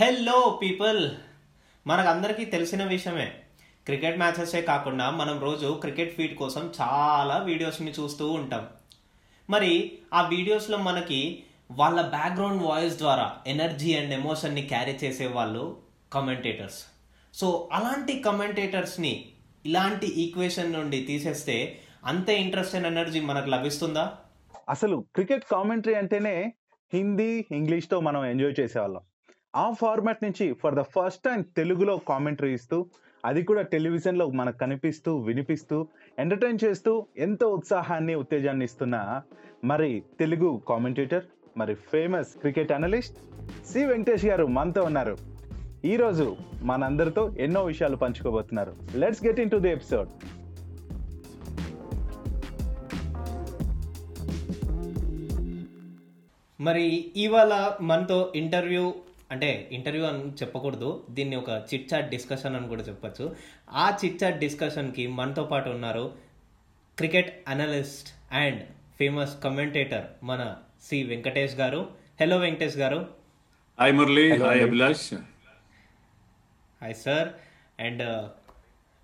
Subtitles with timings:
[0.00, 1.10] Hello people
[1.86, 3.34] మనకందరికీ తెలిసిన విషయమే.
[3.86, 8.68] క్రికెట్ మ్యాచెసే కాకుండా మనం రోజు క్రికెట్ ఫీడ్ కోసం చాలా వీడియోస్ని చూస్తూ ఉంటాం.
[9.50, 15.76] మరి ఆ వీడియోస్లో మనకి వాళ్ళ బ్యాక్గ్రౌండ్ వాయిస్ ద్వారా ఎనర్జీ అండ్ ఎమోషన్ని క్యారీ చేసే వాళ్ళు
[16.12, 16.86] కమెంటేటర్స్
[17.34, 19.28] సో అలాంటి కమెంటేటర్స్ని
[19.66, 24.12] ఇలాంటి ఈక్వేషన్ నుండి తీసేస్తే అంతే ఇంట్రెస్ట్ అండ్ ఎనర్జీ మనకు లభిస్తుందా?
[24.68, 26.52] అసలు క్రికెట్ కామెంటరీ అంటేనే
[26.94, 29.00] హిందీ ఇంగ్లీష్తో మనం ఎంజాయ్ చేసేవాళ్ళం.
[29.54, 32.86] ఆ ఫార్మాట్ నుంచి ఫర్ ద ఫస్ట్ టైం తెలుగులో కామెంటరీ ఇస్తూ
[33.24, 35.86] అది కూడా టెలివిజన్లో మనకు కనిపిస్తూ వినిపిస్తూ
[36.18, 39.22] ఎంటర్టైన్ చేస్తూ ఎంతో ఉత్సాహాన్ని ఉత్తేజాన్ని ఇస్తున్న
[39.64, 41.24] మరి తెలుగు కామెంటేటర్
[41.56, 43.18] మరి famous cricket analyst
[43.66, 45.16] C Venkatesh garu మనతో ఉన్నారు.
[45.84, 48.72] ఈరోజు మనందరితో ఎన్నో విషయాలు పంచుకోబోతున్నారు.
[48.94, 50.10] Let's get into the episode
[56.60, 58.94] మరి ఇవాళ మనతో ఇంటర్వ్యూ
[59.30, 61.06] అంటే ఇంటర్వ్యూ అని చెప్పకూడదు.
[61.10, 63.36] దీన్ని ఒక చిట్ చాట్ డిస్కషన్ అని కూడా చెప్పొచ్చు.
[63.70, 66.14] ఆ చిట్ చాట్ డిస్కషన్కి మనతో పాటు ఉన్నారు
[66.96, 68.62] cricket analyst and
[68.98, 71.90] famous commentator మన C Venkatesh garu.
[72.20, 73.08] Hello Venkatesh garu.
[73.80, 74.62] Hi Murali hi.
[74.62, 75.14] Abhilash
[76.82, 77.28] hi sir
[77.80, 78.02] and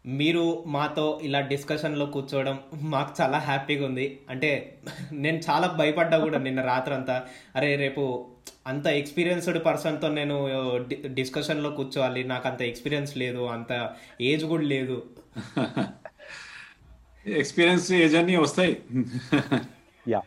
[0.07, 4.21] మీరు మాతో ఇలా డిస్కషన్లో కూర్చోవడం మాకు చాలా హ్యాపీగా ఉంది.
[4.31, 4.79] అంటే
[5.12, 7.27] నేను చాలా భయపడ్డా కూడా నిన్న రాత్రంతా.
[7.57, 8.31] అరే రేపు
[8.67, 10.49] అంత ఎక్స్పీరియన్స్డ్ పర్సన్తో నేను
[10.89, 12.25] డి- డిస్కషన్లో కూర్చోవాలి.
[12.25, 13.91] నాకు అంత ఎక్స్పీరియన్స్ లేదు అంత
[14.21, 15.07] ఏజ్ కూడా లేదు.
[17.27, 18.83] ఎక్స్పీరియన్స్ ఏజ్ అన్ని వస్తాయి.
[20.09, 20.23] యా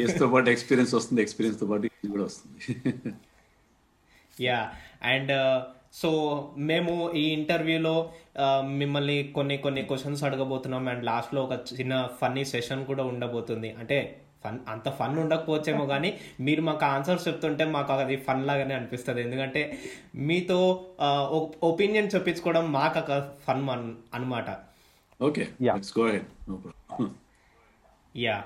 [0.00, 2.86] ఏజ్తో పాటు ఎక్స్పీరియన్స్ వస్తుంది ఎక్స్పీరియన్స్తో పాటు కూడా వస్తుంది.
[4.40, 4.70] యా
[5.02, 6.10] అండ్ సో
[6.56, 8.12] మేము ఈ ఇంటర్వ్యూలో
[8.62, 10.88] మిమ్మల్ని కొన్ని కొన్ని క్వశ్చన్స్ అడగబోతున్నాం.
[10.88, 13.70] అండ్ లాస్ట్లో ఒక చిన్న ఫన్నీ సెషన్ కూడా ఉండబోతుంది.
[13.72, 13.98] అంటే
[14.44, 19.20] ఫన్ అంత ఫన్ ఉండకపోవచ్చేమో కానీ మీరు మాకు ఆన్సర్స్ చెప్తుంటే మాకు అది ఫన్ లాగానే అనిపిస్తుంది.
[19.22, 19.78] ఎందుకంటే
[20.14, 20.58] మీతో
[21.62, 23.62] ఒపీనియన్ చెప్పించుకోవడం మాకు ఒక ఫన్
[24.14, 24.48] అనమాట
[25.22, 25.44] okay
[28.16, 28.44] yeah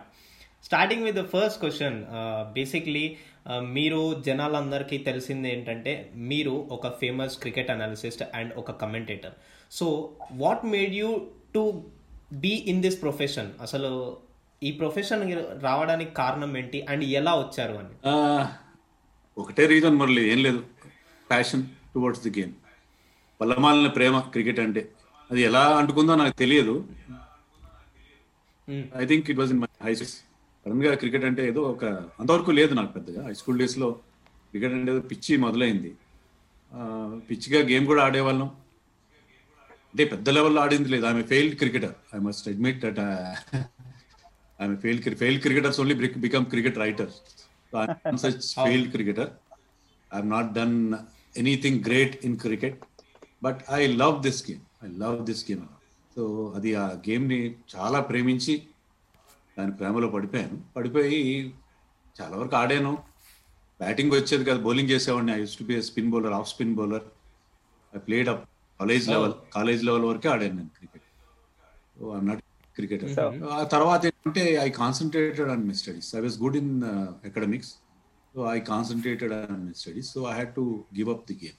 [0.65, 2.05] starting with the first question
[2.53, 3.17] basically
[3.51, 9.33] మీరు జనాలందరికీ తెలిసింది ఏంటంటే మీరు ఒక ఫేమస్ క్రికెట్ అనాలిసిస్ట్ అండ్ ఒక commentator
[9.71, 11.85] so what made you to
[12.33, 14.17] be in this profession అసలు
[14.63, 15.23] ఈ ప్రొఫెషన్
[15.63, 16.87] రావడానికి కారణం ఏంటి?
[16.89, 17.95] అండ్ ఎలా వచ్చారు అని?
[19.39, 20.65] ఒకటే రీజన్ మురళి ఏం లేదు.
[21.31, 22.53] ప్యాషన్ టువర్డ్స్ ది గేమ్
[23.41, 24.89] పల్లమాలిన ప్రేమ క్రికెట్ అంటే.
[25.31, 26.89] అది ఎలా అంటుకుందో నాకు తెలియదు.
[28.97, 29.95] I think it was in my high
[30.67, 31.85] సడన్గా క్రికెట్ అంటే ఏదో ఒక
[32.21, 33.21] అంతవరకు లేదు నాకు పెద్దగా.
[33.27, 33.89] హై స్కూల్ డేస్లో
[34.51, 35.91] క్రికెట్ అంటే ఏదో పిచ్చి మొదలైంది.
[37.29, 38.49] పిచ్చిగా గేమ్ కూడా ఆడేవాళ్ళం.
[39.91, 41.05] అంటే పెద్ద లెవెల్లో ఆడింది లేదు.
[41.11, 43.01] I'm failed cricketer I must admit that
[44.61, 45.97] I'm failed failed cricketers only
[46.27, 47.13] become cricket writer
[48.25, 49.31] such failed cricketer
[50.11, 50.79] I'm not done
[51.43, 52.81] anything great in cricket
[53.47, 55.65] but I love this game I love this game
[56.17, 56.25] so
[56.59, 57.41] అది ఆ గేమ్ని
[57.77, 58.57] చాలా ప్రేమించి
[59.59, 60.63] దాని ప్రేమలో పడిపోయాను.
[60.77, 61.53] పడిపోయి
[62.17, 62.99] చాలా వరకు ఆడాను.
[63.81, 65.33] బ్యాటింగ్ వచ్చేది కదా బౌలింగ్ చేసేవాడిని.
[65.35, 67.03] I used to be spin bowler off spin bowler
[67.93, 68.45] I played up
[68.81, 71.03] college level college level వరకే ఆడాను నేను క్రికెట్
[72.15, 72.43] ఐఎమ్ నాట్
[72.75, 73.11] క్రికెటర్
[73.51, 76.83] ఆ తర్వాత ఏంటంటే I concentrated on my studies I was good in
[77.27, 77.71] academics
[78.35, 81.59] so I concentrated on my studies so I had to give up the game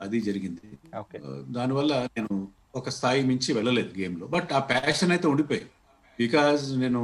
[0.00, 0.78] అది జరిగింది.
[1.26, 5.70] ఆ, దానివల్ల నేను ఒక స్థాయి మించి వెళ్ళలేదు గేమ్లో బట్ ఆ ప్యాషన్ అయితే ఉండిపోయింది.
[6.18, 7.02] బికాజ్ నేను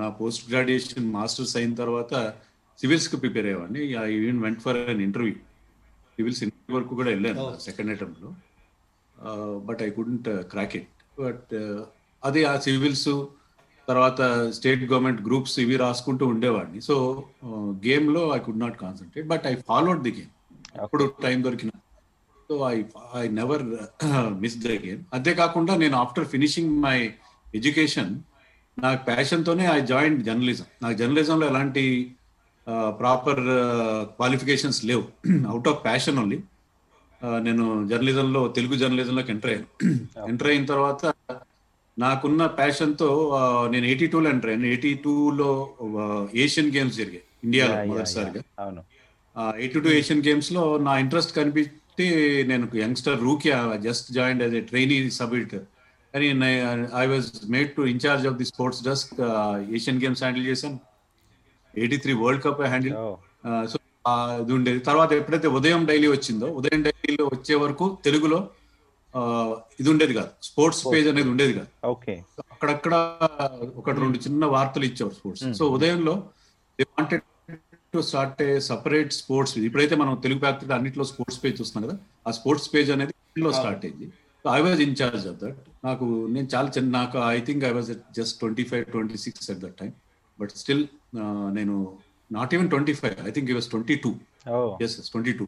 [0.00, 2.14] నా పోస్ట్ గ్రాడ్యుయేషన్ మాస్టర్స్ అయిన తర్వాత
[2.78, 3.82] సివిల్స్కి prepare అయ్యేవాడిని.
[4.04, 5.34] I even went for an interview
[6.18, 7.42] civils interview వరకు కూడా వెళ్ళాను.
[7.66, 8.30] Second అటెంప్ట్లో
[9.68, 10.88] but I couldn't crack it
[11.24, 11.52] but
[12.22, 13.08] అది ఆ సివిల్స్
[13.88, 14.20] తర్వాత
[14.56, 16.80] స్టేట్ గవర్నమెంట్ గ్రూప్స్ ఇవి రాసుకుంటూ ఉండేవాడిని.
[16.88, 16.94] సో
[17.86, 20.32] గేమ్లో I could not concentrate but I followed the game
[20.84, 21.70] అప్పుడు టైం దొరికిన.
[22.48, 22.76] So I
[23.20, 23.62] I never
[24.42, 26.98] miss the game అంతేకాకుండా నేను ఆఫ్టర్ ఫినిషింగ్ మై
[27.54, 28.18] ఎడ్యుకేషన్
[28.78, 32.12] నాకు ప్యాషన్తోనే ఐ జాయిన్ జర్నలిజం నాకు జర్నలిజంలో ఎలాంటి
[33.00, 33.40] ప్రాపర్
[34.18, 35.04] క్వాలిఫికేషన్స్ లేవు.
[35.48, 36.38] అవుట్ ఆఫ్ ప్యాషన్ ఓన్లీ
[37.42, 39.68] నేను జర్నలిజంలో తెలుగు జర్నలిజంలోకి ఎంటర్ అయ్యాను.
[40.28, 41.14] ఎంటర్ అయిన తర్వాత
[41.98, 43.08] నాకున్న ప్యాషన్తో
[43.70, 44.66] నేను ఎయిటీ టూలో ఎంటర్ అయ్యాను.
[44.66, 45.50] ఎయిటీ టూలో
[46.34, 47.22] ఏషియన్ గేమ్స్ జరిగాయి.
[47.44, 48.42] ఇండియాలో మొదటిసారిగా.
[49.58, 52.08] ఎయిటీ టూ ఏషియన్ గేమ్స్లో నా ఇంట్రెస్ట్ కనిపిస్తే
[52.46, 53.50] నేను youngster rookie
[53.86, 55.64] just join as a trainee sub editor
[56.16, 56.28] కానీ
[57.02, 59.14] I was made to in charge of the sports desk
[59.78, 60.78] Asian games handle చేశాను
[61.74, 62.94] eighty three world cup handle
[63.72, 63.76] so
[64.42, 68.38] ఇది ఉండేది తర్వాత ఎప్పుడైతే ఉదయం డైలీ వచ్చిందో ఉదయం డైలీలో వచ్చే వరకు తెలుగులో
[69.80, 70.30] ఇది ఉండేది కాదు.
[70.46, 71.68] స్పోర్ట్స్ పేజ్ అనేది ఉండేది కాదు.
[71.92, 72.14] ఓకే.
[72.52, 72.94] అక్కడక్కడ
[73.80, 75.44] ఒకటి రెండు చిన్న వార్తలు ఇచ్చేవారు sports.
[75.58, 76.14] So ఉదయంలో
[76.78, 77.24] they wanted
[77.94, 81.96] to start a separate sports ఇప్పుడైతే మనం తెలుగు ఫ్యాక్టరీ అన్నింటిలో స్పోర్ట్స్ పేజ్ చూస్తున్నాం కదా
[82.26, 83.14] ఆ స్పోర్ట్స్ పేజ్ అనేది
[83.44, 84.06] లో స్టార్ట్ అయింది.
[84.58, 88.36] I was in charge of that నాకు నేను చాలా చిన్న నాకు I think I was just
[88.42, 89.92] twenty five twenty six at that time
[90.40, 90.84] but still
[91.58, 91.74] నేను
[92.30, 94.12] not even twenty five I think ఈ was twenty two
[94.86, 95.46] yes twenty two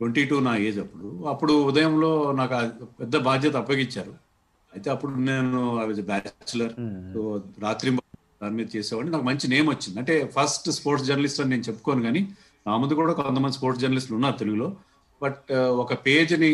[0.00, 1.08] twenty two నా age అప్పుడు.
[1.32, 2.10] అప్పుడు ఉదయంలో
[2.40, 2.54] నాకు
[3.00, 4.12] పెద్ద బాధ్యత అప్పగించారు.
[4.72, 6.74] అయితే అప్పుడు నేను ఐ వాజ్ బ్యాచులర్
[7.12, 7.20] సో
[7.64, 7.90] రాత్రి
[8.42, 9.12] దాని మీద చేసేవాడిని.
[9.14, 9.98] నాకు మంచి నేమ్ వచ్చింది.
[10.02, 12.22] అంటే ఫస్ట్ స్పోర్ట్స్ జర్నలిస్ట్ అని నేను చెప్పుకోను కానీ
[12.66, 14.68] నా ముందు కూడా కొంతమంది స్పోర్ట్స్ జర్నలిస్టులు ఉన్నారు తెలుగులో.
[15.22, 16.52] బట్ ఒక పేజ్ని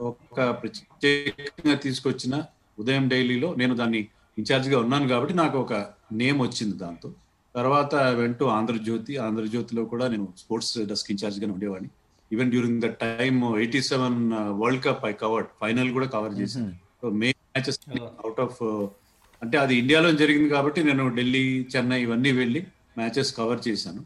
[0.00, 2.42] ఒక ప్రత్యేకంగా తీసుకొచ్చిన
[2.78, 4.08] ఉదయం డైలీలో నేను దాన్ని
[4.38, 5.72] ఇన్ఛార్జ్గా ఉన్నాను కాబట్టి నాకు ఒక
[6.12, 7.12] నేమ్ వచ్చింది దాంతో.
[7.54, 11.90] తర్వాత వెంటూ ఆంధ్రజ్యోతి ఆంధ్రజ్యోతిలో కూడా నేను స్పోర్ట్స్ డెస్క్ ఇన్ఛార్జ్గానే ఉండేవాడిని.
[12.32, 16.72] Even during the time eighty seven world cup I covered final కూడా కవర్ చేశాను.
[17.02, 18.62] So may matches out of
[19.42, 22.66] అంటే అది ఇండియాలో జరిగింది కాబట్టి నేను ఢిల్లీ చెన్నై ఇవన్నీ వెళ్ళి
[22.96, 24.02] మ్యాచెస్ కవర్ చేశాను.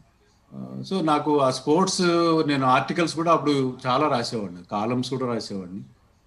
[0.83, 2.01] సో నాకు ఆ స్పోర్ట్స్
[2.47, 4.59] నేను ఆర్టికల్స్ కూడా అప్పుడు చాలా రాసేవాడిని.
[4.71, 5.81] కాలమ్స్ కూడా రాసేవాడిని.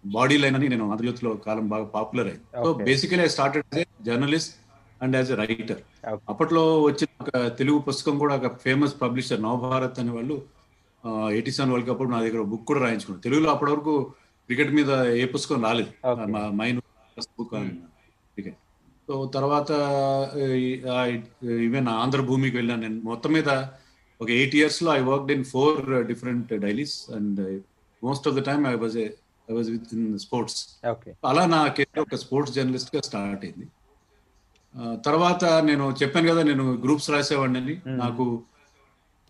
[0.06, 2.64] బాడీ లైన్ అని నేను ఆంధ్రజ్యోతిలో కాలం బాగా పాపులర్ అయింది.
[2.64, 2.72] So.
[2.72, 4.54] Basically I started as journalist
[5.02, 6.06] and as a writer.
[6.28, 10.42] అప్పట్లో వచ్చిన ఒక తెలుగు పుస్తకం కూడా ఒక ఫేమస్ పబ్లిషర్ నవభారత్ అనే వాళ్ళు
[11.06, 13.22] ఎయిటీ సెవెన్ వరల్డ్ కప్ నా దగ్గర బుక్ కూడా రాయించుకున్నారు.
[13.22, 14.12] తెలుగులో అప్పటి వరకు
[14.46, 16.08] క్రికెట్ మీద ఏ పుస్తకం రాలేదు.
[16.50, 16.80] మైన్
[17.20, 18.56] బుక్ క్రికెట్
[19.08, 19.70] సో తర్వాత
[21.44, 23.00] ఈవెన్ ఆంధ్ర భూమికి వెళ్ళాను నేను.
[23.04, 23.48] మొత్తం మీద
[24.20, 25.80] ఒక ఎయిట్ ఇయర్స్లో I worked in four
[26.10, 27.40] different dailies and
[28.02, 30.58] most of the time I was I was with in sports
[31.30, 33.66] అలా నా కెరీర్ ఒక స్పోర్ట్స్ జర్నలిస్ట్గా స్టార్ట్ అయింది.
[35.06, 37.76] తర్వాత నేను చెప్పాను కదా నేను గ్రూప్స్ రాసేవాడిని.
[38.02, 38.24] నాకు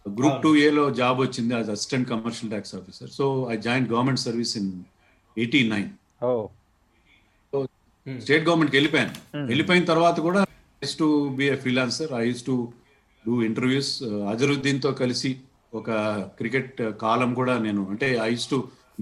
[0.07, 4.55] గ్రూప్ టూ ఏలో జాబ్ వచ్చింది as assistant commercial tax officer so I join government service
[4.61, 4.71] in
[5.37, 5.89] eighty nine
[8.07, 9.13] state గవర్నమెంట్కి వెళ్ళిపోయాను.
[9.51, 10.41] వెళ్ళిపోయిన తర్వాత కూడా
[10.85, 11.09] I used to
[11.39, 12.57] be a freelancer I use to
[13.29, 13.93] do interviews
[14.33, 15.33] అజరుద్దీన్తో కలిసి
[15.81, 15.91] ఒక
[16.39, 18.59] క్రికెట్ కాలం కూడా నేను అంటే I use to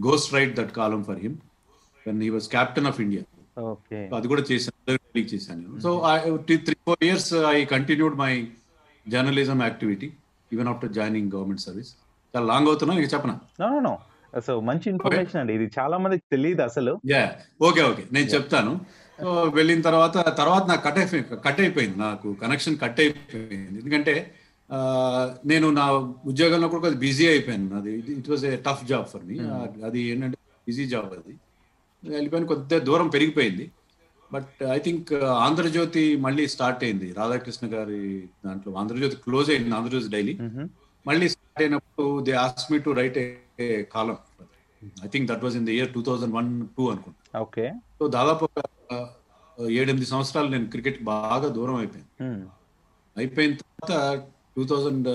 [0.09, 1.37] ghost write that column for him
[2.07, 3.23] when he was captain of India
[4.17, 4.75] అది కూడా చేశాను
[5.35, 5.81] చేశాను.
[5.85, 5.91] So
[6.67, 8.33] three four years I continued my
[9.07, 10.09] journalism activity
[10.55, 11.93] even after joining government service
[12.35, 13.37] చాలా long అవుతున్నా నీకు చెప్పనా?
[14.47, 15.53] సో మంచి information అండి.
[15.59, 16.93] ఇది చాలా మందికి తెలియదు అసలు.
[17.69, 18.73] ఓకే ఓకే నేను చెప్తాను.
[19.21, 23.77] సో వెళ్ళిన తర్వాత తర్వాత నాకు కట్ అయిపోయి కట్ అయిపోయింది నాకు కనెక్షన్ కట్ అయిపోయింది.
[23.81, 24.15] ఎందుకంటే
[25.51, 25.87] నేను నా
[26.31, 27.69] ఉద్యోగంలో కూడా కొద్దిగా బిజీ అయిపోయాను.
[27.81, 27.91] అది
[28.21, 29.37] it was a tough job for me
[29.89, 31.35] అది ఏంటంటే బిజీ జాబ్ అది.
[32.03, 33.67] వెళ్ళిపోయిన కొద్దిగా దూరం పెరిగిపోయింది.
[34.31, 35.11] బట్ ఐ థింక్
[35.47, 37.09] ఆంధ్రజ్యోతి మళ్ళీ స్టార్ట్ అయింది.
[37.19, 38.01] రాధాకృష్ణ గారి
[38.47, 40.35] దాంట్లో ఆంధ్రజ్యోతి క్లోజ్ అయింది ఆంధ్రజ్యోతి డైలీ.
[41.11, 43.19] మళ్ళీ స్టార్ట్ అయినప్పుడు they ask me to write
[43.67, 44.17] a కాలం
[45.05, 47.21] I think that was in the year two thousand one two అనుకుంటా.
[47.45, 47.67] ఓకే
[47.99, 48.47] సో దాదాపు
[49.81, 52.09] ఏడెనిమిది సంవత్సరాలు నేను క్రికెట్ బాగా దూరం అయిపోయాను.
[52.25, 52.43] మ్మ్.
[53.17, 53.93] అయిపోయిన తర్వాత
[54.57, 55.09] టూ థౌజండ్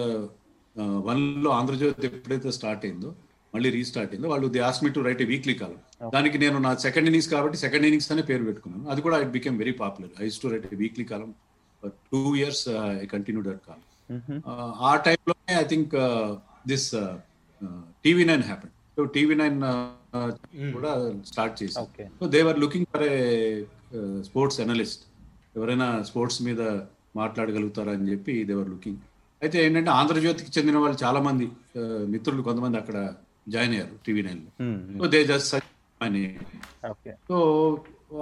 [1.08, 3.10] వన్లో ఆంధ్రజ్యోతి ఎప్పుడైతే స్టార్ట్ అయిందో
[3.54, 5.80] మళ్ళీ రీస్టార్ట్ అయిందో వాళ్ళు they ask me to write a weekly column.
[6.16, 8.86] దానికి నేను నా సెకండ్ ఇన్నింగ్స్ కాబట్టి సెకండ్ ఇన్నింగ్స్ అనే పేరు పెట్టుకున్నాను.
[8.92, 10.12] అది కూడా it became very popular.
[10.24, 11.30] I to write a weekly column
[12.12, 12.64] two years
[13.04, 13.86] I continue that column.
[14.90, 15.94] ఆ టైంలోనే I think
[16.72, 16.90] this
[18.06, 19.60] TV nine happen so TV nine
[20.76, 20.92] కూడా
[21.30, 22.04] స్టార్ట్ చేశాను okay.
[22.20, 23.16] So they were looking for a
[24.28, 25.04] sports analyst
[25.58, 26.62] ఎవరైనా sports మీద
[27.20, 29.00] మాట్లాడగలుగుతారా అని చెప్పి దేవర్ looking.
[29.42, 31.46] అయితే ఏంటంటే ఆంధ్రజ్యోతికి చెందిన వాళ్ళు చాలా మంది
[32.14, 32.98] మిత్రులు కొంతమంది అక్కడ
[33.54, 34.52] జాయిన్ అయ్యారు టీవీ నైన్లో.
[35.00, 35.56] సో దే జస్ట్
[36.08, 36.24] అని
[37.30, 37.38] సో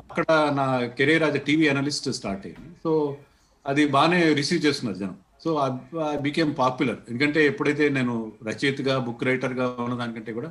[0.04, 0.26] అక్కడ
[0.60, 0.68] నా
[1.00, 2.72] కెరీర్ అది టీవీ అనలిస్ట్ స్టార్ట్ అయింది.
[2.86, 2.94] సో
[3.66, 5.18] అది బాగానే రిసీవ్ చేస్తున్నారు జనం.
[5.44, 7.00] So I became popular.
[7.10, 8.16] ఎందుకంటే ఎప్పుడైతే నేను
[8.50, 10.50] రచయితగా బుక్ రైటర్గా ఉన్న దానికంటే కూడా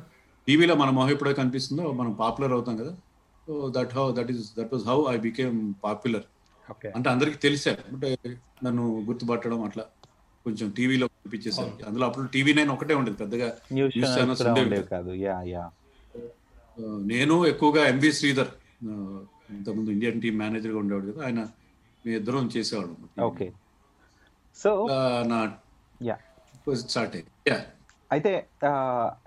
[0.49, 2.91] టీవీలో మన మొహం ఎప్పుడైతే కనిపిస్తుందో మనం పాపులర్ అవుతాం కదా.
[3.47, 6.25] So that how that is that was how I became popular
[6.89, 8.09] అంటే అందరికి తెలిసారు అంటే
[8.63, 9.83] నన్ను గుర్తుపట్టడం అట్లా
[10.45, 14.81] కొంచెం టీవీలో కనిపించేసారు అందులో అప్పుడు టీవీ నైన్ ఒకటే ఉండేది పెద్దగా న్యూస్ ఛానల్స్ ఉండేవి.
[14.91, 15.11] కాదు.
[15.23, 15.63] యా యా
[17.11, 18.51] నేను ఎక్కువగా ఎంవి శ్రీధర్
[19.53, 21.39] ఇంతకుముందు ఇండియన్ టీం మేనేజర్గా ఉండేవాడు కదా ఆయన
[22.05, 23.47] మీ ఇద్దరం చేసేవాడు ఓకే
[24.57, 24.71] సో
[25.31, 25.39] నా
[26.01, 26.17] యా
[26.85, 27.61] స్టార్ట్ అయ్యింది Yeah.
[28.11, 28.45] అయితే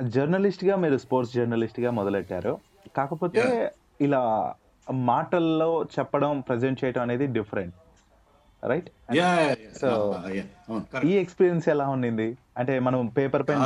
[0.06, 2.58] జర్నలిస్ట్గా మీరు స్పోర్ట్స్ జర్నలిస్ట్గా మొదలెట్టారు.
[2.96, 4.54] కాకపోతే ఇలా
[4.90, 7.74] మాటల్లో చెప్పడం ప్రజెంట్ చేయడం అనేది డిఫరెంట్.
[8.64, 8.90] రైట్?
[9.16, 11.04] Correct.
[11.04, 12.36] ఈ ఎక్స్పీరియన్స్ ఎలా ఉండింది?
[12.58, 13.58] అంటే మనం పేపర్ పైన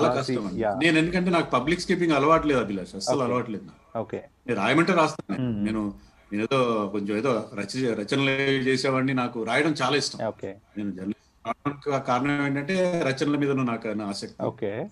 [0.82, 3.22] నేను ఎందుకంటే నాకు పబ్లిక్ స్పీకింగ్ అలవాటు లేదు అభిలాష్ Okay.
[3.22, 3.98] అలవాటు లేదు.
[3.98, 4.24] ఓకే.
[4.46, 5.64] నేను రాయమంటే రాస్తాను.
[5.64, 5.94] నేను
[6.32, 8.30] నేను ఏదో కొంచెం ఏదో రచ రచనలు
[8.68, 10.26] చేసేవాడిని నాకు రాయడం చాలా ఇష్టం.
[10.26, 10.56] ఓకే.
[10.76, 14.42] నేను జర్నలిస్ట్ కారణం ఏంటంటే రచనల మీద నాకు ఆసక్తి.
[14.42, 14.90] ఓకే.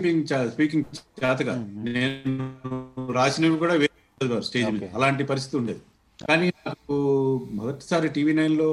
[0.00, 0.84] స్పీకింగ్
[1.84, 3.78] నేను రాసినవి కూడా
[4.40, 4.90] స్టేజ్ మీద.
[4.94, 5.80] అలాంటి పరిస్థితి ఉండేది.
[6.28, 6.94] కానీ నాకు
[7.52, 8.70] మొదటిసారి టీవీ నైన్లో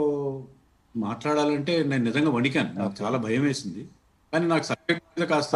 [0.98, 2.80] మాట్లాడాలంటే నేను నిజంగా వణికాను.
[2.80, 3.88] నాకు చాలా భయం వేసింది.
[4.34, 5.56] కానీ నాకు సబ్జెక్ట్ మీద కాస్త.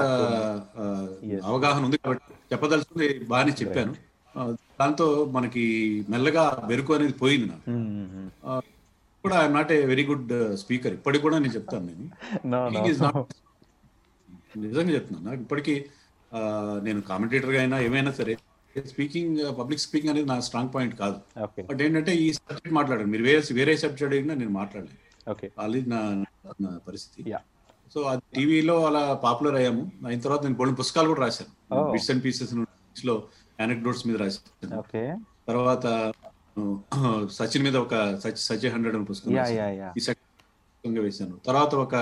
[1.44, 3.96] అవగాహన ఉంది కాబట్టి చెప్పదలుచుకుంది బాగానే చెప్పాను.
[4.80, 5.64] దాంతో మనకి
[6.10, 7.72] మెల్లగా బెరుకు అనేది పోయింది నాకు.
[9.24, 10.94] కూడా I'm not a very good speaker.
[10.94, 12.12] ఇప్పటికి కూడా నేను చెప్తాను నేను.
[14.58, 15.30] నిజంగా చెప్తున్నాను.
[15.30, 15.86] నాకు ఇప్పటికీ
[16.36, 16.40] ఆ,
[16.84, 18.38] నేను కామెంటేటర్గా అయినా ఏమైనా సరే
[18.88, 21.42] స్పీకింగ్ పబ్లిక్ స్పీకింగ్ అనేది నా స్ట్రాంగ్ పాయింట్ కాదు.
[21.62, 25.52] బట్ ఏంటంటే ఈ సబ్జెక్ట్ మాట్లాడాను మీరు వేరే వేరే సబ్జెక్ట్ అడిగినా నేను మాట్లాడలేదు ఓకే.
[25.60, 26.24] అది నా
[26.62, 27.34] నా పరిస్థితి.
[27.94, 29.92] సో అది టీవీలో అలా పాపులర్ అయ్యాము.
[30.08, 31.92] అయిన తర్వాత నేను కొన్ని పుస్తకాలు కూడా రాశాను.
[31.92, 33.24] బిట్స్ అండ్ పీసెస్లో
[33.60, 34.84] అనెక్డోట్స్ మీద రాశాను.
[35.48, 36.14] తర్వాత
[36.94, 39.32] ఆ, సచిన్ మీద ఒక సచ్ సచి హండ్రెడ్ అని పుస్తకం
[40.88, 41.38] ఈ వేశాను.
[41.46, 41.96] తర్వాత ఒక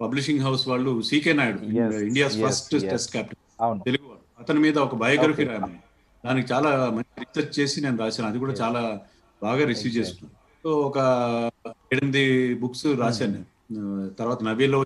[0.00, 1.58] పబ్లిషింగ్ హౌస్ వాళ్ళు C K Naidu
[1.96, 2.80] India's yes, first.
[2.80, 3.16] Test
[3.60, 3.80] అవును.
[3.80, 4.08] తెలుగు.
[4.38, 5.44] అతని మీద ఒక బయోగ్రఫీ.
[5.44, 5.78] రాయమని.
[6.26, 8.28] దానికి చాలా మంచి రీసెర్చ్ చేసి నేను రాశాను.
[8.28, 9.00] అది కూడా చాలా
[9.42, 9.96] బాగా రిసీవ్.
[9.96, 10.98] చేసుకున్నాను సో ఒక
[11.92, 14.08] ఎనిమిది బుక్స్ రాశాను నేను.
[14.08, 14.84] తర్వాత నవీలో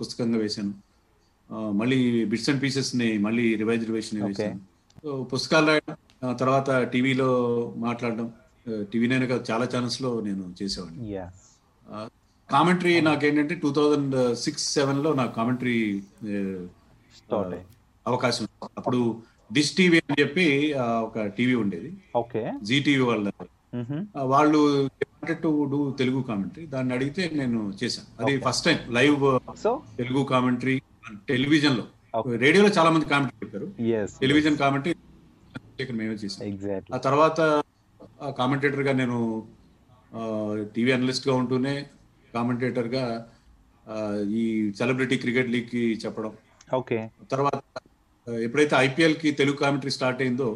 [0.00, 0.74] పుస్తకంగా వేశాను.
[1.72, 4.22] మళ్ళీ బిట్స్ అండ్ పీసెస్ని మళ్ళీ రివైజ్ రివైషన్.
[4.22, 4.60] వేశాను.
[5.02, 8.32] సో పుస్తకాలు రాయడం తర్వాత టీవీలో మాట్లాడడం
[8.92, 11.12] టీవీ నేను చాలా ఛానల్స్లో నేను చేసేవాడిని.
[12.50, 16.02] కామెంటరీ నాకేంటంటే టూ థౌజండ్ సిక్స్ సెవెన్లో నాకు కామెంటరీ
[18.06, 18.48] అవకాశం.
[18.78, 19.22] అప్పుడు
[19.52, 21.92] డిష్ టీవీ అని చెప్పి ఒక టీవీ ఉండేది.
[22.16, 22.52] ఓకే.
[22.62, 23.30] జీ టీవీ వాళ్ళ
[24.16, 24.90] వాళ్ళు
[25.42, 28.24] టు డూ తెలుగు కామెంటరీ దాన్ని అడిగితే నేను చేశాను.
[28.24, 29.40] అది first time live
[29.96, 30.82] Telugu commentary
[31.28, 31.84] టెలివిజన్లో.
[32.36, 33.66] రేడియోలో చాలా మంది కామెంటరీ చెప్పారు.
[34.20, 34.94] టెలివిజన్ కామెంటరీ
[35.92, 37.40] మేమే ఎగ్జాక్ట్లీ ఆ తర్వాత
[38.38, 39.18] కామెంటేటర్గా నేను
[40.76, 41.74] టీవీ అనలిస్ట్గా ఉంటూనే
[42.34, 43.04] కామెంటేటర్గా
[43.86, 43.96] ఆ,
[44.36, 44.44] ఈ
[44.78, 46.32] సెలబ్రిటీ క్రికెట్ లీగ్కి చెప్పడం.
[46.74, 46.96] ఓకే.
[47.30, 47.60] తర్వాత
[48.26, 50.48] ఎప్పుడైతే ఐపీఎల్కి తెలుగు కామెంటరీ స్టార్ట్ అయిందో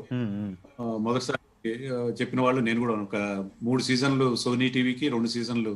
[0.98, 1.38] మొదటిసారి
[2.20, 3.16] చెప్పిన వాళ్ళు నేను కూడా ఒక
[3.62, 5.72] మూడు సీజన్లు సోనీ టీవీకి రెండు సీజన్లు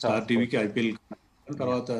[0.00, 0.92] స్టార్ టీవీకి ఐపీఎల్
[1.58, 1.90] తర్వాత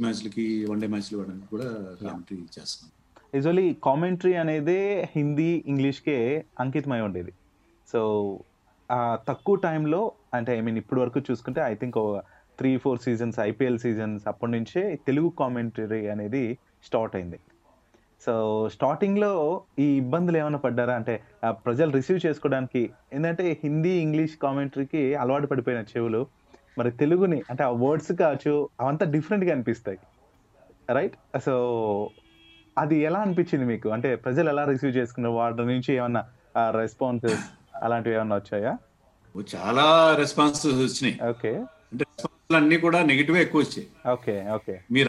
[0.00, 1.18] మ్యాచ్లకి వన్డే మ్యాచ్లు
[1.50, 1.68] కూడా
[2.02, 2.92] కామెంటరీ చేస్తున్నాను.
[3.34, 4.78] యూజువలీ కామెంటరీ అనేది
[5.14, 6.18] హిందీ ఇంగ్లీష్కే
[6.60, 7.32] అంకితమై ఉండేది.
[7.88, 8.00] సో
[9.28, 10.00] తక్కువ టైంలో
[10.34, 11.98] అంటే ఐ మీన్ ఇప్పటి వరకు చూసుకుంటే I think
[12.58, 17.40] three four seasons IPL seasons అప్పటి నుంచే తెలుగు కామెంటరీ అనేది స్టార్ట్ అయింది.
[18.26, 20.94] సో స్టార్టింగ్లో ఈ ఇబ్బందులు ఏమైనా పడ్డారా?
[20.94, 26.26] అంటే ప్రజలు రిసీవ్ చేసుకోవడానికి ఏంటంటే హిందీ ఇంగ్లీష్ కామెంటరీకి అలవాటు పడిపోయిన చెవులు.
[26.78, 29.98] మరి తెలుగుని అంటే ఆ వర్డ్స్ కావచ్చు అవంతా డిఫరెంట్గా అనిపిస్తాయి.
[30.90, 31.40] రైట్?
[31.44, 32.10] సో
[32.78, 33.88] అది ఎలా అనిపించింది మీకు?
[33.88, 35.34] అంటే ప్రజలు ఎలా రిసీవ్ చేసుకున్నారు?
[35.34, 36.24] వాటి నుంచి ఏమన్నా
[36.70, 37.44] రెస్పాన్సెస్
[37.82, 38.78] అలాంటివి ఏమన్నా వచ్చాయా?
[39.56, 41.28] చాలా రెస్పాన్సెస్ వచ్చినాయి.
[41.28, 41.56] ఓకే.
[41.58, 42.04] అంటే
[42.60, 44.74] అన్ని కూడా నెగిటివ్ ఎక్కువ వచ్చాయి ఓకే ఓకే.
[44.94, 45.08] మీరు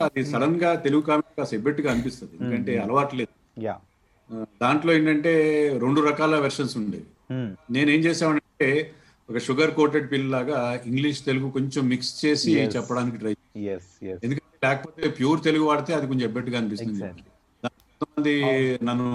[0.00, 2.32] అది సడన్గా తెలుగు కామెంట్ కాస్త ఎబ్బెట్టుగా అనిపిస్తుంది.
[2.36, 3.32] ఎందుకంటే అలవాటు లేదు.
[4.62, 5.32] దాంట్లో ఏంటంటే
[5.84, 7.06] రెండు రకాల వెర్షన్స్ ఉండేవి.
[7.74, 8.68] నేనేం చేసామంటే
[9.28, 12.54] ఒక షుగర్ కోటెడ్ పిల్ లాగా ఇంగ్లీష్ తెలుగు కొంచెం మిక్స్ చేసి.
[12.76, 13.34] చెప్పడానికి ట్రై
[14.24, 17.00] ఎందుకంటే లేకపోతే ప్యూర్ తెలుగు వాడితే అది కొంచెం ఎబ్బెట్టుగా అనిపిస్తుంది.
[17.62, 18.34] కొంతమంది
[18.84, 19.08] నన్ను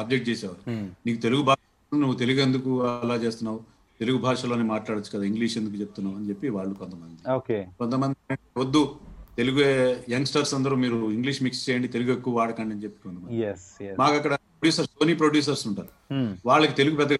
[0.00, 0.62] అబ్జెక్ట్ చేసేవారు.
[1.06, 1.58] నీకు తెలుగు భాష
[1.94, 3.60] నువ్వు తెలుగు ఎందుకు అలా చేస్తున్నావు?
[4.00, 7.30] తెలుగు భాషలోనే మాట్లాడొచ్చు కదా ఇంగ్లీష్ ఎందుకు చెప్తున్నావు అని చెప్పి వాళ్ళు కొంతమంది.
[7.78, 8.96] కొంతమంది వద్దు
[9.36, 9.60] తెలుగు
[10.08, 13.42] యంగ్స్టర్స్ అందరూ మీరు ఇంగ్లీష్ మిక్స్ చేయండి తెలుగు ఎక్కువ వాడకండి అని చెప్పి కొంతమంది.
[13.98, 15.88] మాకు అక్కడ ప్రొడ్యూసర్స్ సోనీ ప్రొడ్యూసర్స్ ఉంటారు.
[16.46, 17.12] వాళ్ళకి తెలుగు పెద్ద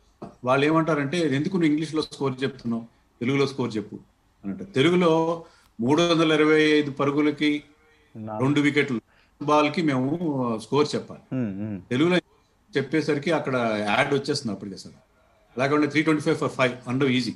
[0.44, 2.82] వాళ్ళు ఏమంటారంటే ఎందుకు నువ్వు ఇంగ్లీష్లో స్కోర్ చెప్తున్నావు?
[3.20, 3.94] తెలుగులో స్కోర్ చెప్పు.
[4.44, 5.44] అని అంటారు తెలుగులో
[5.80, 7.62] మూడు వందల ఇరవై ఐదు పరుగులకి
[8.40, 9.00] రెండు వికెట్లు
[9.42, 10.06] బాల్కి మేము
[10.62, 11.20] స్కోర్ చెప్పాలి.
[11.90, 12.16] తెలుగులో
[12.76, 13.56] చెప్పేసరికి అక్కడ
[13.88, 14.94] యాడ్ వచ్చేస్తుంది అప్పటికే సార్.
[15.59, 17.35] లేకుంటే three twenty five for five under easy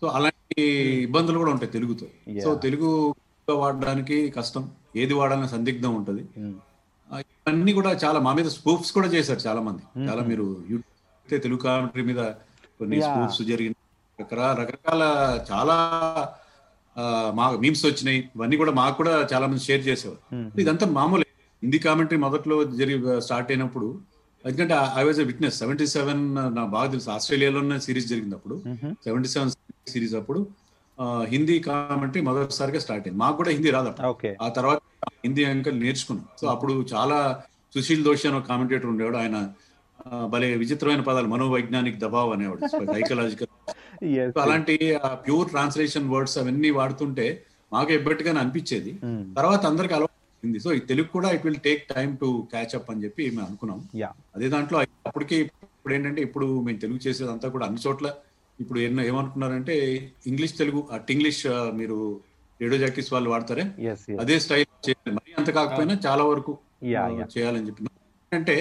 [0.00, 0.62] so అలాంటి
[1.02, 2.06] ఇబ్బందులు కూడా ఉంటాయి తెలుగుతో.
[2.40, 3.14] సో తెలుగు
[3.50, 4.70] వాడడానికి కష్టం.
[4.96, 6.24] ఏది వాడాలని సందిగ్ధం ఉంటది.
[7.12, 11.58] ఆ, ఇవన్నీ కూడా చాలా మా మీద స్పూఫ్స్ కూడా చేశారు చాలా మంది చాలా మీరు యూట్యూబ్ తెలుగు
[11.58, 12.96] కామెంటరీ మీద కొన్ని.
[13.02, 13.72] స్పూఫ్స్ జరిగిన
[14.52, 15.02] రకరకాల
[15.52, 15.76] చాలా
[17.34, 18.30] మా మీమ్స్ వచ్చినాయి.
[18.36, 21.26] ఇవన్నీ కూడా మాకు కూడా చాలా మంది షేర్ చేసేవారు ఇదంతా మామూలే.
[21.62, 24.00] హిందీ కామెంటరీ మొదట్లో జరిగి స్టార్ట్ అయినప్పుడు
[24.44, 26.22] ఎందుకంటే I was witness seventy seven
[26.56, 27.10] నా బాగా తెలుసు.
[27.10, 28.56] ఆస్ట్రేలియాలోనే సిరీస్ జరిగినప్పుడు
[29.04, 29.50] సెవెంటీ సెవెన్
[29.88, 30.40] సిరీస్ అప్పుడు
[30.98, 33.18] ఆ, హిందీ కామెంటరీ మొదటిసారిగా స్టార్ట్ అయింది.
[33.18, 33.90] మాకు కూడా హిందీ రాదు
[34.42, 34.78] ఆ తర్వాత
[35.24, 36.26] హిందీ అంకల్ నేర్చుకున్నాం.
[36.40, 37.18] సో అప్పుడు చాలా
[37.74, 39.16] సుశీల్ దోషి అని ఒక కామెంటేటర్ ఉండేవాడు.
[39.16, 39.36] ఆయన
[40.26, 41.26] భలే విచిత్రమైన పదాలు.
[41.26, 42.60] మనోవైజ్ఞానిక్ దబావ్ అనేవాడు.
[42.92, 43.50] సైకలాజికల్
[44.44, 44.76] అలాంటి
[45.24, 47.26] ప్యూర్ ట్రాన్స్లేషన్ వర్డ్స్ అవన్నీ వాడుతుంటే
[47.72, 48.92] మాకు ఎబ్బట్టుగానే అనిపించేది.
[49.36, 50.11] తర్వాత అందరికి అలవాటు
[50.42, 53.46] అయింది సో ఈ తెలుగు కూడా it will take time to catch up అని చెప్పి మేము
[53.46, 53.80] అనుకున్నాం.
[54.36, 58.08] అదే దాంట్లో అప్పటికి ఇప్పుడు ఏంటంటే ఇప్పుడు మేము తెలుగు చేసేదంతా కూడా అన్ని చోట్ల
[58.60, 59.74] ఇప్పుడు ఎన్నో ఏమనుకున్నారంటే
[60.26, 62.20] ఇంగ్లీష్ తెలుగు అట్ ఇంగ్లీష్ మీరు
[62.60, 63.64] రేడియో జాకీస్ వాళ్ళు వాడతారే?
[64.20, 65.14] అదే స్టైల్ చేయాలి.
[65.14, 66.52] మరి అంత కాకపోయినా చాలా వరకు
[67.36, 67.88] చేయాలని చెప్పి.
[68.32, 68.56] అంటే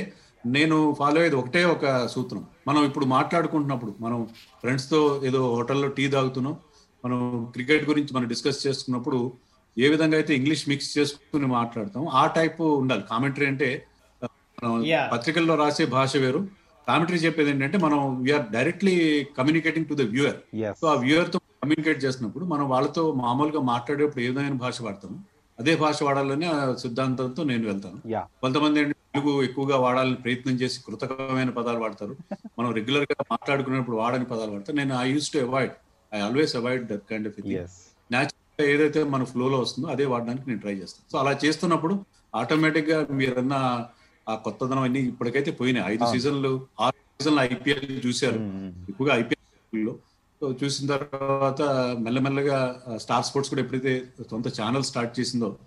[0.45, 2.43] నేను ఫాలో అయ్యేది ఒకటే ఒక సూత్రం.
[2.67, 4.19] మనం ఇప్పుడు మాట్లాడుకుంటున్నప్పుడు మనం
[4.61, 6.55] ఫ్రెండ్స్తో ఏదో హోటల్లో టీ తాగుతున్నాం
[7.05, 7.19] మనం
[7.51, 9.19] క్రికెట్ గురించి మనం డిస్కస్ చేసుకున్నప్పుడు
[9.77, 13.03] ఏ విధంగా అయితే ఇంగ్లీష్ మిక్స్ చేసుకుని మాట్లాడతాం ఆ టైప్ ఉండాలి.
[13.11, 13.85] కామెంటరీ అంటే
[14.23, 14.85] మనం.
[15.11, 16.47] పత్రికల్లో రాసే భాష వేరు.
[16.87, 20.37] కామెంటరీ చెప్పేది ఏంటంటే మనం we are directly communicating to the viewer
[20.81, 25.23] so ఆ వ్యూయర్తో కమ్యూనికేట్ చేసినప్పుడు మనం వాళ్ళతో మామూలుగా మాట్లాడేటప్పుడు ఏ విధమైన భాష వాడతాము?
[25.59, 27.99] అదే భాష వాడాలని ఆ సిద్ధాంతంతో నేను వెళ్తాను.
[28.41, 32.15] కొంతమంది ఏంటి తెలుగు ఎక్కువగా వాడాలని ప్రయత్నం చేసి కృతకమైన పదాలు వాడతారు.
[32.59, 34.77] మనం రెగ్యులర్గా మాట్లాడుకునేప్పుడు వాడని పదాలు వాడతారు.
[34.77, 35.71] నేను I use to avoid
[36.13, 37.67] I always avoid that kind of natural
[38.63, 41.11] ఏదైతే మన ఫ్లోలో వస్తుందో అదే వాడడానికి నేను ట్రై చేస్తాను.
[41.11, 43.85] సో అలా చేస్తున్నప్పుడు ఆటోమేటిక్గా మీరన్న
[44.29, 45.93] ఆ కొత్తదనం అన్ని ఇప్పటికైతే పోయినాయి.
[45.93, 46.11] ఐదు.
[46.11, 48.39] సీజన్లు ఆరు సీజన్లు ఐపీఎల్ చూశారు.
[48.89, 49.95] ఎక్కువగా ఐపీఎల్లో.
[50.63, 51.61] చూసిన తర్వాత
[51.99, 55.57] మెల్లమెల్లగా స్టార్ స్పోర్ట్స్ కూడా ఎప్పుడైతే సొంత ఛానల్ స్టార్ట్ చేసిందో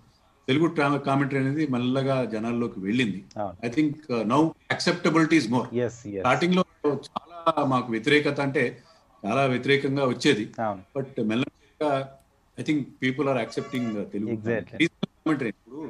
[0.47, 3.25] తెలుగు కామెంటరీ అనేది మెల్లగా జనాల్లోకి వెళ్ళింది.
[3.65, 5.89] I think now acceptability is more.
[5.99, 8.83] స్టార్టింగ్లో చాలా మాకు వ్యతిరేకత అంటే
[9.25, 10.53] చాలా వ్యతిరేకంగా వచ్చేది.
[10.95, 12.17] బట్ మెల్లగా
[12.57, 14.31] I think people are accepting Telugu
[15.51, 15.81] ఇప్పుడు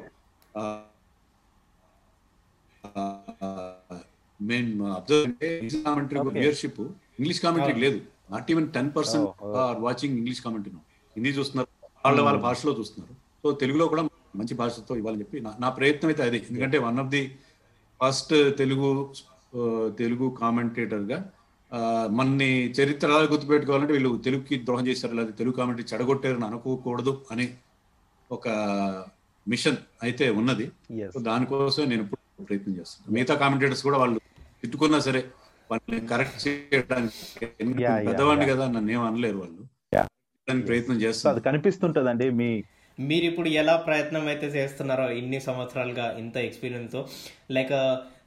[4.40, 5.48] మేము అబ్జర్వ్ అంటే
[5.84, 6.32] commentary Okay.
[6.32, 6.80] Viewership
[7.18, 7.78] English commentary Oh.
[7.78, 7.98] లేదు.
[8.30, 9.28] Not even ten percent.
[9.62, 10.72] Are watching English commentary
[11.16, 11.68] Hindi చూస్తున్నారు
[12.04, 13.14] వాళ్ళ వాళ్ళ భాషలో చూస్తున్నారు.
[13.44, 14.02] సో తెలుగులో కూడా
[14.36, 16.38] మంచి భాషతో ఇవ్వాలని చెప్పి నా- ప్రయత్నం అయితే అదే.
[16.50, 17.22] ఎందుకంటే one of the
[18.00, 18.90] first Telugu
[19.98, 21.35] Telugu కామెంటేటర్గా ఆ,
[22.10, 27.48] మన్ని చరిత్ర గుర్తుపెట్టుకోవాలంటే వీళ్ళు తెలుగుకి ద్రోహం చేశారు లేదా తెలుగు కామెంటరీ చెడగొట్టారని అనుకోకూడదు అని
[28.30, 28.48] ఒక
[29.48, 30.70] మిషన్ అయితే ఉన్నది.
[31.20, 34.20] దానికోసం నేను ఇప్పుడు ప్రయత్నం చేస్తాను మిగతా కామెంటేటర్స్ కూడా వాళ్ళు
[34.62, 35.24] తిట్టుకున్నా సరే
[35.70, 37.46] వాళ్ళని కరెక్ట్ చేయడానికి
[38.06, 38.56] పెద్దవాడిని yeah.
[38.56, 39.62] కదా నన్ను ఏం అనలేరు వాళ్ళు.
[40.66, 42.64] ప్రయత్నం చేస్తాను కనిపిస్తుంటదండి మీ
[43.00, 46.96] మీరు ఇప్పుడు ఎలా ప్రయత్నం అయితే చేస్తున్నారో ఇన్ని సంవత్సరాలుగా ఇంత ఎక్స్పీరియన్స్
[47.50, 47.72] లైక్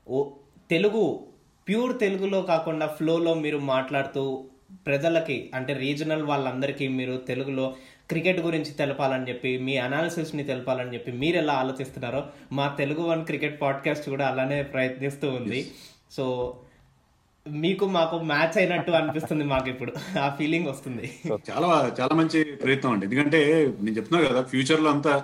[0.07, 0.29] ఓ
[0.69, 1.28] తెలుగు
[1.69, 4.45] ప్యూర్ తెలుగులో కాకుండా ఫ్లోలో మీరు మాట్లాడుతూ
[4.87, 7.75] ప్రజలకి అంటే రీజనల్ వాళ్ళందరికీ మీరు తెలుగులో
[8.09, 13.61] క్రికెట్ గురించి తెలపాలని చెప్పి మీ అనాలిసిస్ని తెలపాలని చెప్పి మీరు ఎలా ఆలోచిస్తున్నారో మా తెలుగు వన్ క్రికెట్
[13.61, 15.71] పాడ్కాస్ట్ కూడా అలానే ప్రయత్నిస్తూ ఉంది.
[16.11, 16.57] సో
[17.47, 21.11] మీకు మాకు మ్యాచ్ అయినట్టు అనిపిస్తుంది మాకు ఇప్పుడు ఆ ఫీలింగ్ వస్తుంది.
[21.51, 23.05] చాలా చాలా మంచి ప్రయత్నం అండి.
[23.05, 23.41] ఎందుకంటే
[23.81, 25.23] నేను చెప్తున్నా కదా ఫ్యూచర్లో అంతా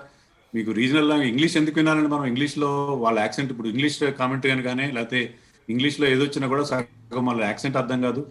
[0.56, 5.30] మీకు రీజనల్ ఇంగ్లీష్ ఎందుకు వినాలంటే మనం ఇంగ్లీష్లో వాళ్ళ యాక్సెంట్ ఇప్పుడు ఇంగ్లీష్ కామెంటరీ అని కానీ లేకపోతే
[5.74, 8.22] ఇంగ్లీష్లో ఏదొచ్చినా కూడా సగం వాళ్ళ యాక్సెంట్ అర్థం కాదు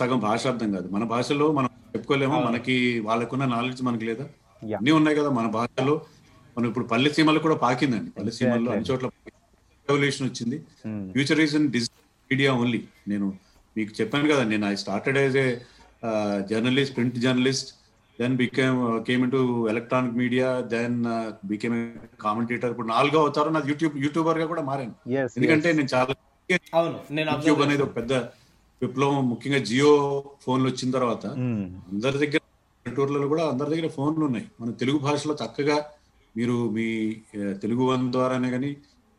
[0.00, 0.86] సగం భాష అర్థం కాదు.
[0.94, 2.76] మన భాషలో మనం చెప్పుకోలేమో మనకి
[3.08, 4.24] వాళ్ళకున్న నాలెడ్జ్ మనకి లేదా.
[4.78, 5.94] అన్నీ ఉన్నాయి కదా మన భాషలో.
[6.56, 8.10] మనం ఇప్పుడు పల్లె సీమలు కూడా పాకిందండి.
[8.16, 9.08] పల్లె సీమల్లో అన్ని చోట్ల
[9.88, 10.58] రెవల్యూషన్ వచ్చింది.
[11.14, 12.80] Future is in digital media only
[13.12, 13.26] నేను
[13.76, 15.48] మీకు చెప్పాను కదా నేను I started as a
[16.50, 17.70] journalist print journalist
[18.18, 19.40] then became came in to
[19.72, 20.98] electronic media then
[21.52, 21.76] became
[22.24, 24.94] commentator ఇప్పుడు నాలుగో అవుతారు నాకు యూట్యూబ్ యూట్యూబర్గా కూడా మారాను.
[25.38, 26.14] ఎందుకంటే నేను చాలా
[26.74, 27.30] అవును నేను
[27.62, 28.12] అనేది ఒక పెద్ద
[28.82, 29.90] విప్లవం ముఖ్యంగా జియో
[30.42, 34.46] ఫోన్లు వచ్చిన తర్వాత అందరి దగ్గర పల్లెటూర్లలో కూడా అందరి దగ్గర ఫోన్లు ఉన్నాయి.
[34.60, 35.76] మన తెలుగు భాషలో చక్కగా
[36.36, 37.16] మీరు మీ
[37.62, 38.76] తెలుగు వన్ ద్వారానే కానీ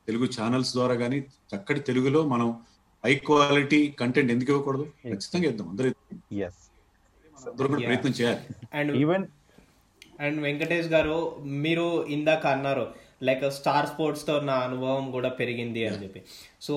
[0.07, 1.19] తెలుగు ఛానల్స్ ద్వారా కానీ
[1.55, 2.49] చక్కటి తెలుగులో మనం
[3.05, 4.85] హై క్వాలిటీ కంటెంట్ ఎందుకు ఇవ్వకూడదు?
[5.03, 5.69] ఖచ్చితంగా ఇద్దాం.
[5.69, 5.91] అందరూ.
[7.87, 8.41] ప్రయత్నం చేయాలి.
[8.73, 9.25] అండ్ ఈవెన్
[10.19, 16.21] అండ్ వెంకటేష్ గారు మీరు ఇందాక అన్నారు లైక్ స్టార్ స్పోర్ట్స్తో నా అనుభవం కూడా పెరిగింది అని చెప్పి.
[16.61, 16.75] సో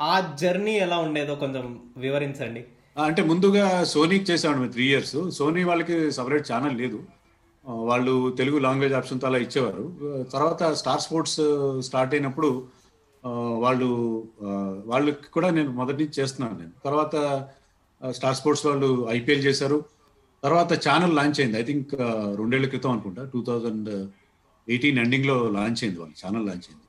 [0.00, 2.64] ఆ జర్నీ ఎలా ఉండేదో కొంచెం వివరించండి.
[3.04, 7.00] అంటే ముందుగా సోనీకి చేసామండి మేము త్రీ ఇయర్స్ సోనీ వాళ్ళకి సపరేట్ ఛానల్ లేదు.
[7.64, 9.84] వాళ్ళు తెలుగు లాంగ్వేజ్ ఆప్షన్తో అలా ఇచ్చేవారు.
[10.32, 11.40] తర్వాత స్టార్ స్పోర్ట్స్
[11.86, 12.50] స్టార్ట్ అయినప్పుడు
[13.64, 13.88] వాళ్ళు
[14.86, 16.72] వాళ్ళకి కూడా నేను మొదటి నుంచి చేస్తున్నాను నేను.
[16.84, 17.16] తర్వాత
[18.10, 19.84] స్టార్ స్పోర్ట్స్ వాళ్ళు ఐపీఎల్ చేశారు.
[20.44, 21.58] తర్వాత ఛానల్ లాంచ్ అయింది.
[21.58, 21.94] ఐ థింక్
[22.40, 23.90] రెండేళ్ళ క్రితం అనుకుంటా టూ థౌజండ్
[24.68, 26.84] ఎయిటీన్ ఎండింగ్లో లాంచ్ అయింది వాళ్ళు ఛానల్ లాంచ్ అయింది.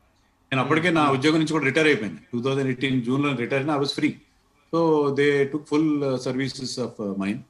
[0.52, 3.78] నేను అప్పటికే నా ఉద్యోగం నుంచి కూడా రిటైర్ అయిపోయాను టూ థౌజండ్ ఎయిటీన్ జూన్లో రిటైర్ అయినా I
[3.78, 4.10] was free
[4.74, 7.42] so they took full services of mind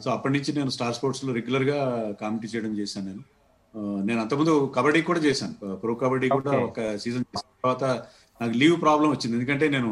[0.00, 1.78] so అప్పటి నుంచి నేను స్టార్ స్పోర్ట్స్లో రెగ్యులర్గా
[2.20, 3.22] కామెంటరీ చేయడం చేశాను నేను.
[3.74, 5.74] Uh, నేను అంతకుముందు కబడ్డీ కూడా చేశాను.
[5.74, 6.52] ప్రో కబడ్డీ కూడా.
[6.60, 7.84] ఒక సీజన్ చేసిన తర్వాత
[8.40, 9.36] నాకు లీవ్ ప్రాబ్లం వచ్చింది.
[9.36, 9.90] ఎందుకంటే నేను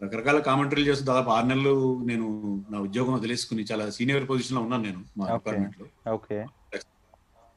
[0.00, 2.26] రకరకాల కామెంటరీలు చేస్తూ దాదాపు ఆరు నెలలు నేను
[2.70, 5.24] నా ఉద్యోగం వదిలేసుకుని చాలా సీనియర్ పొజిషన్లో ఉన్నాను నేను మా.
[5.38, 5.86] డిపార్ట్మెంట్లో.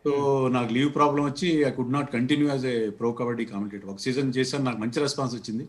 [0.05, 0.11] సో
[0.55, 4.29] నాకు లీవ్ ప్రాబ్లం వచ్చి I could not continue as a pro kabaddi commentator ఒక సీజన్
[4.37, 5.65] చేశాను నాకు మంచి రెస్పాన్స్ వచ్చింది.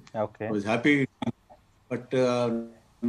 [0.52, 0.94] వాజ్ హ్యాపీ
[1.90, 2.14] బట్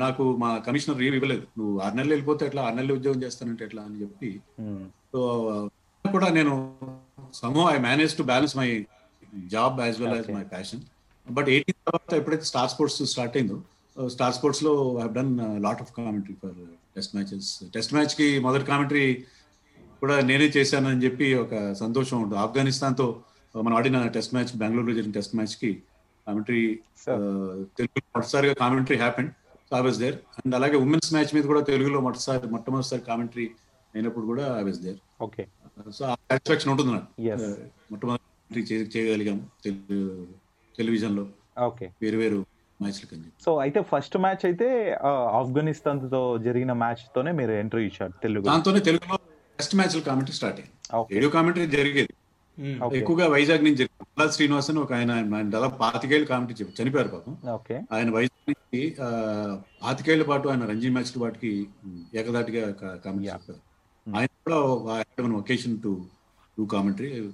[0.03, 1.45] నాకు మా కమిషనర్ లీవ్ ఇవ్వలేదు.
[1.57, 2.61] నువ్వు ఆరు నెలలు వెళ్ళిపోతే ఎట్లా?
[2.67, 4.29] ఆరు నెలలు ఉద్యోగం చేస్తానంటే ఎట్లా అని చెప్పి.
[5.11, 5.19] సో
[6.05, 6.53] కూడా నేను
[7.41, 8.69] సమో I manage to balance my
[9.55, 10.31] job as well as.
[10.37, 10.81] My passion
[11.27, 13.57] but eighteen తర్వాత ఎప్పుడైతే స్టార్ స్పోర్ట్స్ స్టార్ట్ అయిందో
[13.97, 15.31] స్టార్ స్పోర్ట్స్లో I done
[15.67, 16.57] lot of commentary for
[16.95, 19.05] test matches test మ్యాచ్కి మొదటి కామెంటరీ
[20.03, 22.39] కూడా నేనే చేశానని చెప్పి ఒక సంతోషం ఉంటుంది.
[22.41, 23.05] ఆఫ్ఘనిస్తాన్తో
[23.55, 25.69] మనం ఆడిన టెస్ట్ మ్యాచ్ బెంగళూరులో జరిగిన టెస్ట్ మ్యాచ్కి
[26.27, 26.61] కామెంటరీ.
[27.77, 29.31] తెలుగులో మొదటిసారిగా commentary happened
[29.69, 33.45] so I was there and అలాగే ఉమెన్స్ మ్యాచ్ మీద కూడా తెలుగులో మొదటిసారి మొట్టమొదటిసారి కామెంటరీ
[33.93, 35.43] అయినప్పుడు కూడా I was there okay
[35.91, 37.07] so ఆ సాటిస్ఫాక్షన్ ఉంటుంది నాకు.
[37.35, 37.53] Uh,
[37.91, 40.27] మొట్టమొదటి చే- చేయగలిగాం టెలి-
[40.75, 41.25] టెలివిజన్లో
[41.63, 42.39] ఓకే వేరు వేరు
[43.43, 44.67] సో అయితే ఫస్ట్ మ్యాచ్ అయితే
[45.39, 49.17] ఆఫ్ఘనిస్తాన్తో జరిగిన మ్యాచ్ తోనే మీరు ఎంట్రీ ఇచ్చారు తెలుగు దాంతోనే తెలుగులో
[49.63, 51.13] టెస్ట్ మ్యాచ్ల కామెంటరీ స్టార్ట్ అయింది.
[51.13, 52.13] రేడియో కామెంటరీ జరిగేది.
[52.97, 54.19] ఎక్కువగా వైజాగ్ నుంచి జరిగింది.
[54.19, 57.37] మల్లా శ్రీనివాస్ అని ఒక ఆయన ఆయన దాదాపు పాతికేళ్ళు కామెంటరీ చెప్పి చనిపోయారు పాపం.
[57.49, 57.81] ఓకే.
[57.91, 58.95] ఆయన వైజాగ్ నుంచి
[59.83, 61.67] పాతికేళ్ళ పాటు ఆయన రంజీ మ్యాచ్ల పాటుకి
[62.15, 62.71] ఏకదాటిగా
[63.05, 63.33] కామెంటరీ.
[63.33, 64.17] చెప్పారు.
[64.17, 66.05] ఆయన కూడా occasion to
[66.59, 67.31] do commentary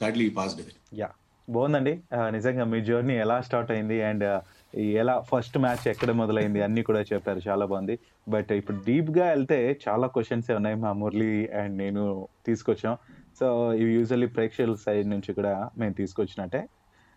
[0.00, 1.10] sadly away yeah
[1.50, 2.00] బాగుందండి.
[2.14, 4.02] నిజంగా మీ జర్నీ ఎలా స్టార్ట్ అయింది?
[4.02, 4.40] అండ్
[4.76, 6.62] ఎలా ఫస్ట్ మ్యాచ్ ఎక్కడ మొదలైంది?
[6.62, 7.40] అన్ని కూడా చెప్పారు.
[7.48, 7.98] చాలా బాగుంది.
[8.28, 12.96] బట్ ఇప్పుడు డీప్గా వెళ్తే చాలా క్వశ్చన్స్ ఉన్నాయి మా మురళి అండ్ నేను తీసుకొచ్చాం.
[13.40, 16.68] సో ఇవి యూజువల్లీ ప్రేక్షకుల సైడ్ నుంచి కూడా మేము తీసుకొచ్చినట్టే.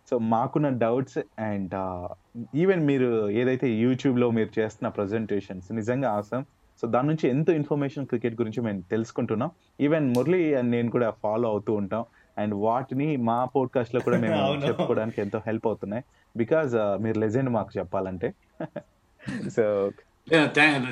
[0.10, 2.08] సో మాకున్న డౌట్స్ అండ్
[2.56, 6.46] ఈవెన్ మీరు ఏదైతే యూట్యూబ్లో మీరు చేస్తున్న ప్రజెంటేషన్స్ నిజంగా ఆసం
[6.82, 9.52] సో దాని నుంచి ఎంతో ఇన్ఫర్మేషన్ క్రికెట్ గురించి మేము తెలుసుకుంటున్నాం.
[9.82, 12.06] ఈవెన్ మురళి అండ్ నేను కూడా ఫాలో అవుతూ ఉంటాం.
[12.38, 14.36] అండ్ వాటిని మా పోడ్కాస్ట్లో కూడా మేము.
[14.68, 16.04] చెప్పుకోవడానికి ఎంతో హెల్ప్ అవుతున్నాయి.
[16.38, 18.34] బికాజ్ మీరు లెజెండ్ మాకు చెప్పాలంటే.
[19.50, 19.92] So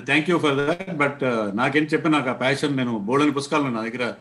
[0.05, 1.19] thank you for that but
[1.57, 4.13] నాకేం చెప్పి నాకు ఆ ప్యాషన్ నేను బోల్డని పుస్తకాలు నా దగ్గర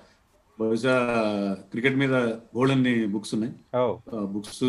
[0.60, 1.06] బహుశా
[1.70, 3.52] క్రికెట్ మీద బోల్డన్ని బుక్స్ ఉన్నాయి.
[4.26, 4.64] బుక్స్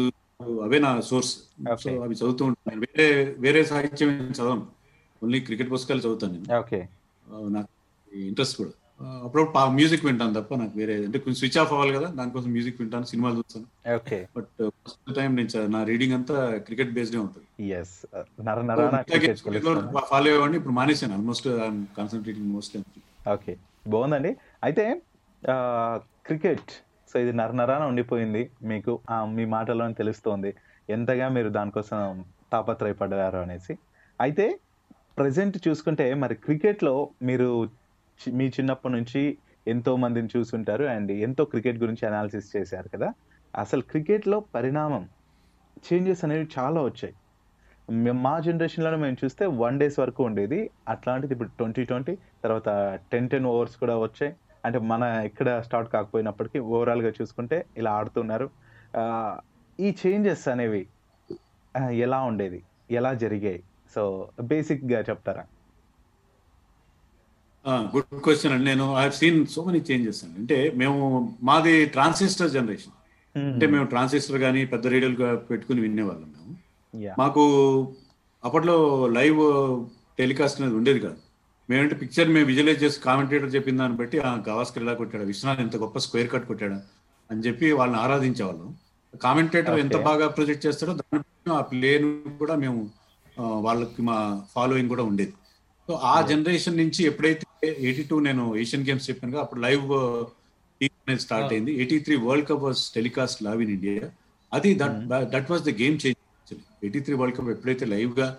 [0.63, 1.37] అవే నా సోర్స్.
[1.81, 2.01] సో.
[2.03, 4.67] అవి చదువుతూ ఉంటాను వేరే వేరే సాహిత్యం చదవను.
[5.23, 6.53] ఓన్లీ క్రికెట్ పుస్తకాలు చదువుతాను నేను.
[7.47, 7.67] నాకు
[8.15, 8.69] ఇంట్రెస్ట్ కూడా.
[9.01, 13.03] అప్పుడప్పుడు మ్యూజిక్ వింటాను తప్ప నాకు వేరే అంటే కొంచెం స్విచ్ ఆఫ్ అవ్వాలి కదా దానికోసం మ్యూజిక్ వింటాను
[13.03, 13.95] సినిమాలు చూస్తాను.
[13.95, 17.65] ఓకే బట్ ఫస్ట్ టైం నేను చ- నా రీడింగ్ అంతా క్రికెట్ బేస్డ్ ఉంటుంది.
[17.65, 18.05] ఎస్
[18.41, 18.61] నర
[19.99, 21.13] ఫాలో అయ్యేవాడిని ఇప్పుడు మానేశాను.
[21.13, 21.47] ఆల్మోస్ట్
[21.97, 22.77] కాన్సన్ట్రేటింగ్ మోస్ట్
[23.29, 24.35] ఓకే బాగుందండి.
[24.63, 25.01] అయితే
[26.25, 26.71] క్రికెట్
[27.13, 28.99] సో ఇది నరనరాన ఉండిపోయింది మీకు.
[29.11, 30.53] మీ మాటలోనే తెలుస్తోంది.
[30.89, 33.77] ఎంతగా మీరు దానికోసం తాపత్రయపడ్డారు అనేసి
[34.21, 34.59] అయితే
[35.17, 37.69] ప్రజెంట్ చూసుకుంటే మరి క్రికెట్లో మీరు
[38.31, 43.13] మీ చిన్నప్పటి నుంచి ఎంతో మందిని చూసుంటారు అండ్ ఎంతో క్రికెట్ గురించి అనాలిసిస్ చేశారు కదా.
[43.59, 45.09] అసలు క్రికెట్లో పరిణామం
[45.85, 47.13] చేంజెస్ అనేవి చాలా వచ్చాయి.
[48.11, 50.69] మా జనరేషన్లో మేము చూస్తే వన్ డేస్ వరకు ఉండేది.
[50.89, 54.33] అట్లాంటిది ఇప్పుడు ట్వంటీ ట్వంటీ తర్వాత టెన్ టెన్ ఓవర్స్ కూడా వచ్చాయి.
[54.65, 58.49] అంటే మన ఇక్కడ స్టార్ట్ కాకపోయినప్పటికీ ఓవరాల్గా చూసుకుంటే ఇలా ఆడుతున్నారు.
[59.79, 60.87] ఈ చేంజెస్ అనేవి
[61.93, 62.63] ఎలా ఉండేది?
[62.91, 63.63] ఎలా జరిగాయి?
[63.95, 65.45] సో బేసిక్గా చెప్తారా?
[67.93, 68.65] గుడ్ క్వశ్చన్ అండి.
[68.69, 70.37] నేను I seen so many changes అండి.
[70.41, 70.97] అంటే మేము
[71.49, 72.95] మాది ట్రాన్సిస్టర్ జనరేషన్
[73.35, 75.17] అంటే మేము ట్రాన్సిస్టర్ కానీ పెద్ద రేడియోలు
[75.51, 76.51] పెట్టుకుని వినేవాళ్ళం మేము.
[77.21, 77.43] మాకు
[78.43, 78.75] అప్పట్లో
[79.17, 79.39] లైవ్
[80.19, 81.19] టెలికాస్ట్ అనేది ఉండేది కాదు.
[81.69, 85.75] మేమంటే పిక్చర్ మేము విజువలైజ్ చేసి కామెంటేటర్ చెప్పిన దాన్ని బట్టి ఆ గవాస్కర్ ఇలా కొట్టాడు విశ్వనాథ్ ఎంత
[85.83, 86.79] గొప్ప స్క్వేర్ కట్ కొట్టాడు
[87.29, 88.67] అని చెప్పి వాళ్ళని ఆరాధించేవాళ్ళం.
[89.25, 89.97] కామెంటేటర్ ఎంత.
[90.09, 92.09] బాగా ప్రొజెక్ట్ చేస్తాడో దాని ఆ ప్లేన్
[92.41, 92.81] కూడా మేము
[93.67, 94.17] వాళ్ళకి మా
[94.55, 95.33] ఫాలోయింగ్ కూడా ఉండేది.
[95.87, 99.91] సో ఆ జనరేషన్ నుంచి ఎప్పుడైతే ఎయిటీ టూ నేను ఏషియన్ గేమ్స్ చెప్పాను అప్పుడు లైవ్
[100.81, 101.53] అనేది స్టార్ట్.
[101.53, 101.73] అయింది.
[101.73, 104.09] Eighty three world cup was telecast live in India.
[104.53, 104.91] అది that
[105.29, 108.37] that was the game change eighty three world cup ఎప్పుడైతే లైవ్గా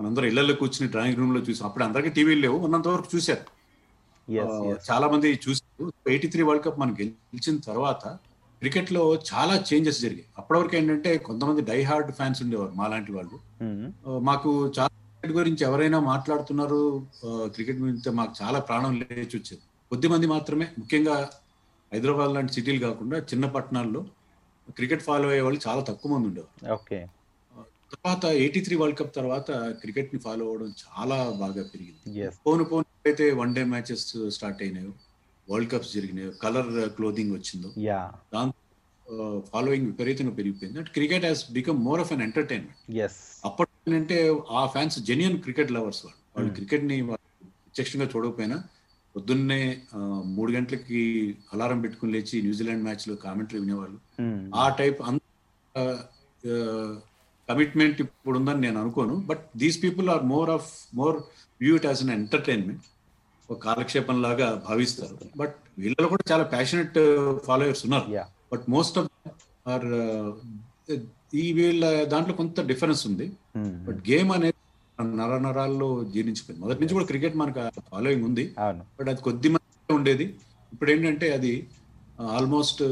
[0.00, 3.44] మనందరం ఇళ్ళలో కూర్చుని డ్రాయింగ్ రూమ్లో చూసాం అప్పుడు అందరికీ టీవీలు లేవు ఉన్నంత వరకు చూశారు.
[4.90, 8.04] చాలా మంది చూసారు ఎయిటీ త్రీ వరల్డ్ కప్ మనం గెలిచిన తర్వాత
[8.62, 10.24] క్రికెట్లో చాలా చేంజెస్ జరిగాయి.
[10.38, 13.38] అప్పటి వరకు ఏంటంటే కొంతమంది డై హార్డ్ ఫ్యాన్స్ ఉండేవారు మాలాంటి వాళ్ళు.
[14.06, 14.88] ఆ, మాకు చాలా
[15.30, 19.62] గురించి ఎవరైనా మాట్లాడుతున్నారు క్రికెట్ గురించి మాకు చాలా ప్రాణం లేచి వచ్చేది.
[19.90, 21.30] కొద్ది మంది మాత్రమే ముఖ్యంగా
[21.92, 24.06] హైదరాబాద్ లాంటి సిటీలు కాకుండా చిన్న పట్టణాల్లో
[24.76, 26.72] క్రికెట్ ఫాలో అయ్యే వాళ్ళు చాలా తక్కువ మంది ఉండేవారు.
[26.72, 26.98] ఓకే.
[27.94, 32.30] తర్వాత ఎయిటీ త్రీ వరల్డ్ కప్ తర్వాత క్రికెట్ని ఫాలో అవ్వడం చాలా బాగా పెరిగింది.
[32.46, 34.92] పోను పోను అయితే వన్ డే మ్యాచెస్ స్టార్ట్ అయినాయో
[35.50, 37.70] వరల్డ్ కప్స్ జరిగినాయో కలర్ క్లోదింగ్ వచ్చిందో
[38.34, 40.78] దాంతో ఫాలోయింగ్ విపరీతంగా పెరిగిపోయింది.
[40.78, 42.78] అంటే cricket has become more of an entertainment.
[43.44, 46.18] అప్పటి అంటే ఆ ఫ్యాన్స్ జెన్యున్ క్రికెట్ లవర్స్ వాళ్ళు.
[46.34, 46.56] వాళ్ళు Hmm.
[46.56, 48.56] క్రికెట్ని వాళ్ళు ప్రత్యక్షంగా చూడకపోయినా
[49.16, 49.58] పొద్దున్నే
[50.34, 51.00] మూడు గంటలకి
[51.52, 53.98] అలారం పెట్టుకుని లేచి న్యూజిలాండ్ మ్యాచ్లో కామెంటరీ వినేవాళ్ళు.
[54.54, 55.00] ఆ టైప్
[57.48, 59.16] కమిట్మెంట్ ఇప్పుడు ఉందని నేను అనుకోను.
[59.30, 61.16] But these people are more of more
[61.60, 62.82] view it as an entertainment
[63.50, 66.98] ఒక కాలక్షేపం లాగా భావిస్తారు బట్ వీళ్ళలో కూడా చాలా ప్యాషనెట్
[67.46, 68.08] ఫాలోయర్స్ ఉన్నారు.
[68.52, 69.08] బట్ మోస్ట్ ఆఫ్
[69.68, 69.88] ఆర్
[71.34, 73.32] ఈ వీళ్ళ దాంట్లో కొంత డిఫరెన్స్ ఉంది.
[73.56, 74.58] బట్ గేమ్ అనేది
[75.18, 76.60] నర నరాల్లో జీర్ణించిపోయింది.
[76.64, 78.44] మొదటి నుంచి కూడా క్రికెట్ మనకు ఫాలోయింగ్ ఉంది.
[78.98, 80.24] బట్ అది కొద్ది మంది ఉండేది.
[80.72, 81.66] ఇప్పుడు ఏంటంటే అది
[82.20, 82.82] almost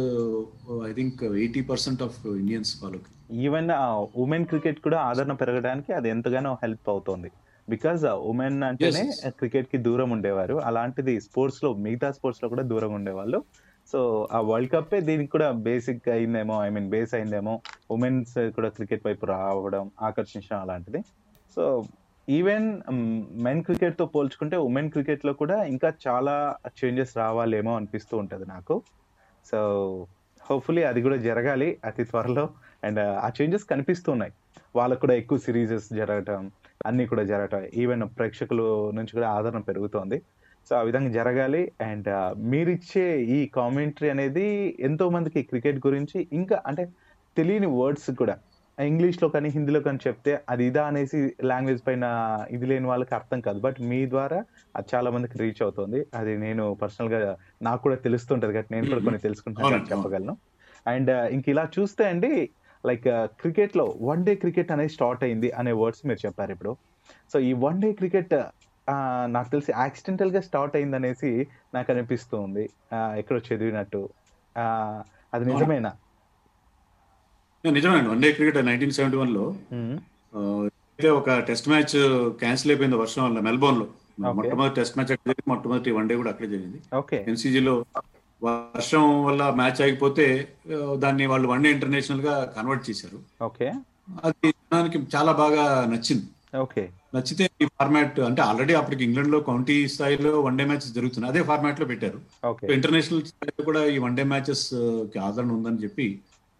[0.88, 2.98] I think eighty percent of Indians follow
[3.32, 3.70] even
[4.16, 7.30] women cricket కూడా ఆదరణ పెరగడానికి అది ఎంతగానో హెల్ప్ అవుతుంది.
[7.68, 9.02] బికాజ్ ఉమెన్ అంటేనే.
[9.28, 10.54] క్రికెట్కి దూరం ఉండేవారు.
[10.68, 13.38] అలాంటిది స్పోర్ట్స్లో మిగతా స్పోర్ట్స్లో కూడా దూరం ఉండేవాళ్ళు.
[13.92, 14.00] సో
[14.32, 17.54] ఆ వరల్డ్ కప్పే దీనికి కూడా బేసిక్ అయిందేమో ఐ మీన్ బేస్ అయిందేమో
[17.90, 21.00] ఉమెన్స్ కూడా క్రికెట్ వైపు రావడం ఆకర్షించడం అలాంటిది.
[21.56, 21.62] సో
[22.28, 22.68] ఈవెన్
[23.46, 26.34] మెన్ క్రికెట్తో పోల్చుకుంటే ఉమెన్ క్రికెట్లో కూడా ఇంకా చాలా
[26.78, 28.74] చేంజెస్ రావాలేమో అనిపిస్తూ ఉంటుంది నాకు.
[29.50, 29.60] సో
[30.40, 32.44] హోప్ఫుల్లీ అది కూడా జరగాలి అతి త్వరలో.
[32.86, 34.32] అండ్ uh, ఆ చేంజెస్ కనిపిస్తున్నాయి
[34.78, 36.42] వాళ్ళకు కూడా ఎక్కువ సిరీజెస్ జరగటం
[36.86, 37.62] అన్నీ కూడా జరగటం.
[37.82, 38.60] ఈవెన్ ప్రేక్షకుల
[38.98, 40.18] నుంచి కూడా ఆదరణ పెరుగుతోంది.
[40.68, 41.62] సో ఆ విధంగా జరగాలి.
[41.90, 42.08] అండ్
[42.52, 44.46] మీరిచ్చే ఈ కామెంటరీ అనేది
[44.88, 46.84] ఎంతో మందికి క్రికెట్ గురించి ఇంకా అంటే
[47.38, 48.36] తెలియని వర్డ్స్ కూడా.
[48.78, 51.18] ఇంగ్లీష్లో కానీ హిందీలో కానీ చెప్తే అది ఇదా అనేసి
[51.50, 52.04] లాంగ్వేజ్ పైన
[52.56, 53.58] ఇది లేని వాళ్ళకి అర్థం కాదు.
[53.66, 54.38] బట్ మీ ద్వారా
[54.76, 56.00] అది చాలా మందికి రీచ్ అవుతుంది.
[56.20, 57.18] అది నేను పర్సనల్గా
[57.68, 60.34] నాకు కూడా తెలుస్తుంటది కాబట్టి నేను కూడా కొన్ని తెలుసుకుంటాను చెప్పగలను.
[60.94, 62.32] అండ్ ఇంక ఇలా చూస్తే అండి
[62.84, 63.08] లైక్
[63.40, 66.72] క్రికెట్లో వన్ డే క్రికెట్ అనేది స్టార్ట్ అయింది అనే వర్డ్స్ మీరు చెప్పారు ఇప్పుడు.
[67.32, 68.34] సో ఈ వన్ డే క్రికెట్
[69.26, 74.08] నాకు తెలిసి యాక్సిడెంటల్గా స్టార్ట్ అయింది అనేసి నాకు అనిపిస్తుంది ఎక్కడో చదివినట్టు
[75.34, 75.92] అది నిజమేనా?
[77.64, 79.54] నిజమేనండి one day cricket nineteen seventy వన్లో
[80.36, 83.86] అయితే ఒక టెస్ట్ మ్యాచ్ క్యాన్సిల్ అయిపోయింది వర్షం వల్ల మెల్బోర్న్లో.
[84.32, 85.50] మొట్టమొదటి టెస్ట్ మ్యాచ్ అక్కడ జరిగింది.
[85.50, 86.80] మొట్టమొదటి వన్ డే కూడా అక్కడే జరిగింది.
[87.30, 87.84] ఎన్సీజీలో
[88.44, 90.48] వర్షం వల్ల మ్యాచ్ ఆగిపోతే
[90.94, 93.44] దాన్ని వాళ్ళు వన్ డే ఇంటర్నేషనల్గా కన్వర్ట్ చేశారు.
[93.44, 93.72] ఓకే.
[94.24, 96.22] అది జనానికి చాలా బాగా నచ్చింది.
[96.52, 96.82] ఓకే.
[97.14, 101.30] నచ్చితే ఈ ఫార్మాట్ అంటే ఆల్రెడీ అప్పటికి ఇంగ్లాండ్లో కౌంటీ స్థాయిలో వన్ డే మ్యాచెస్ జరుగుతున్నాయి.
[101.32, 102.18] అదే ఫార్మాట్లో పెట్టారు.
[102.76, 106.06] ఇంటర్నేషనల్ స్థాయిలో కూడా ఈ వన్ డే మ్యాచెస్కి ఆదరణ ఉందని చెప్పి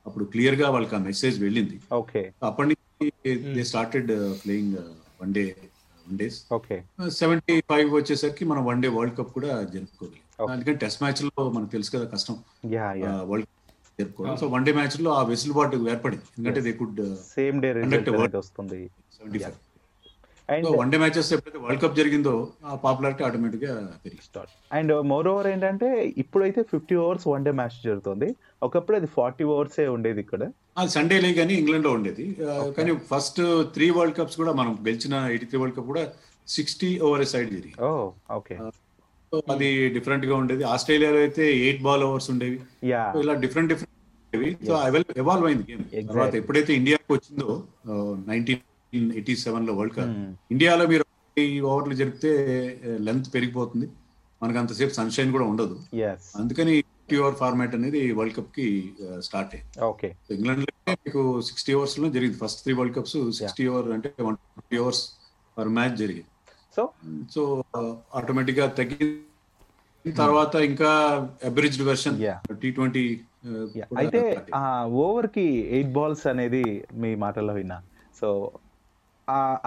[0.07, 1.77] అప్పుడు క్లియర్గా వాళ్ళకి ఆ మెసేజ్ వెళ్ళింది.
[2.01, 2.23] ఓకే.
[2.49, 3.11] అప్పటి నుంచి
[3.57, 4.11] they started
[4.43, 4.77] playing
[5.23, 5.45] one day
[6.07, 6.77] one days okay.
[7.21, 10.21] Seventy five వచ్చేసరికి మనం వన్ డే వరల్డ్ కప్ కూడా జరుపుకోగలి.
[10.53, 12.37] అందుకని టెస్ట్ మ్యాచ్లో మనకు తెలుసు కదా కష్టం.
[13.31, 13.49] వరల్డ్
[13.99, 14.37] జరుపుకోవడం.
[14.43, 16.27] సో వన్ డే మ్యాచ్లో ఆ వెసులుబాటు ఏర్పడింది.
[16.39, 17.03] ఎందుకంటే దే కుడ్
[17.35, 17.73] సేమ్ డే
[18.39, 18.81] వస్తుంది.
[19.17, 19.59] Seventy five
[20.55, 22.35] and one day matches ఎప్పుడైతే వరల్డ్ కప్ జరిగిందో
[22.69, 23.75] ఆ పాపులారిటీ ఆటోమేటిక్గా
[24.29, 25.89] స్టార్ట్ అండ్ మోర్ ఓవర్ ఏంటంటే
[26.23, 28.29] ఇప్పుడైతే fifty overs one day match జరుగుతుంది.
[28.67, 30.43] ఒకప్పుడు అది ఫార్టీ ఓవర్సే ఉండేది ఇక్కడ.
[30.97, 32.25] సండే లీగ్ అని ఇంగ్లాండ్లో ఉండేది.
[32.77, 33.41] కానీ ఫస్ట్
[33.75, 36.05] త్రీ వరల్డ్ కప్స్ కూడా మనం గెలిచిన ఎయిటీ త్రీ వరల్డ్ కప్ కూడా
[36.57, 37.77] సిక్స్టీ ఓవర్ సైడ్ జరిగింది.
[38.39, 38.57] ఓకే
[39.33, 40.63] సో అది డిఫరెంట్గా ఉండేది.
[40.75, 42.59] ఆస్ట్రేలియాలో అయితే ఎయిట్ బాల్ ఓవర్స్ ఉండేవి.
[43.23, 44.51] ఇలా డిఫరెంట్ డిఫరెంట్ ఉండేవి.
[44.67, 44.73] సో
[45.25, 45.85] ఎవాల్వ్ అయింది గేమ్.
[46.11, 47.49] తర్వాత ఎప్పుడైతే ఇండియాకి వచ్చిందో
[48.31, 48.65] నైన్టీన్
[48.99, 50.15] ఎయిటీ సెవెన్లో వరల్డ్ కప్.
[50.55, 51.05] ఇండియాలో మీరు
[51.73, 52.31] ఓవర్లు జరిపితే
[53.07, 53.87] లెంత్ పెరిగిపోతుంది.
[54.43, 55.77] మనకు అంతసేపు సన్షైన్ కూడా ఉండదు.
[56.41, 58.67] అందుకని ఫిఫ్టీ ఓవర్ ఫార్మాట్ అనేది వరల్డ్ కప్కి
[59.27, 59.55] స్టార్ట్
[59.91, 60.09] ఓకే.
[60.37, 60.75] ఇంగ్లాండ్లో
[61.05, 62.39] మీకు సిక్స్టీ ఓవర్స్లో జరిగింది.
[62.43, 65.03] First three world cups sixty over అంటే one fifty overs
[65.57, 66.31] per match జరిగింది.
[66.77, 66.83] సో
[67.35, 67.43] సో
[68.21, 70.91] ఆటోమేటిక్గా తగ్గిన తర్వాత ఇంకా
[71.51, 72.17] అబరిజ్డ్ వెర్షన్.
[72.63, 73.05] టీ ట్వంటీ
[74.01, 74.21] అయితే
[75.05, 76.65] ఓవర్కి ఎయిట్ బాల్స్ అనేది
[77.03, 77.79] మీ మాటల్లో విన్నా.
[78.21, 78.29] సో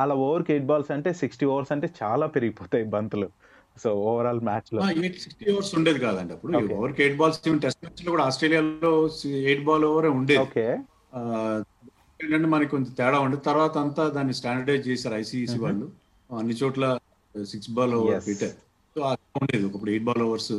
[0.02, 3.30] అలా ఓవర్కి ఎయిట్ బాల్స్ అంటే సిక్స్టీ ఓవర్స్ అంటే చాలా పెరిగిపోతాయి బంతులు.
[3.82, 6.52] సో ఓవరాల్ మ్యాచ్లో ఎయిట్ సిక్స్టీ ఓవర్స్ ఉండేది కాదండి అప్పుడు.
[6.58, 6.76] Okay.
[6.78, 8.92] Over eight balls test మ్యాచ్లో కూడా ఆస్ట్రేలియాలో
[9.50, 10.42] ఎయిట్ బాల్ ఓవర్ ఉండేది.
[10.46, 10.66] ఓకే.
[12.24, 13.44] ఏంటంటే మనకి కొంచెం తేడా ఉండేది.
[13.44, 15.88] తర్వాత అంతా దాన్ని స్టాండర్డైజ్ చేశారు ఐసీసీ వాళ్ళు.
[16.30, 16.86] అన్ని చోట్ల
[17.36, 18.22] సిక్స్ బాల్ ఓవర్.
[18.28, 18.56] పెట్టారు.
[18.96, 19.02] సో
[19.42, 19.64] ఉండేది.
[19.70, 20.54] ఒకప్పుడు ఎయిట్ బాల్ ఓవర్స్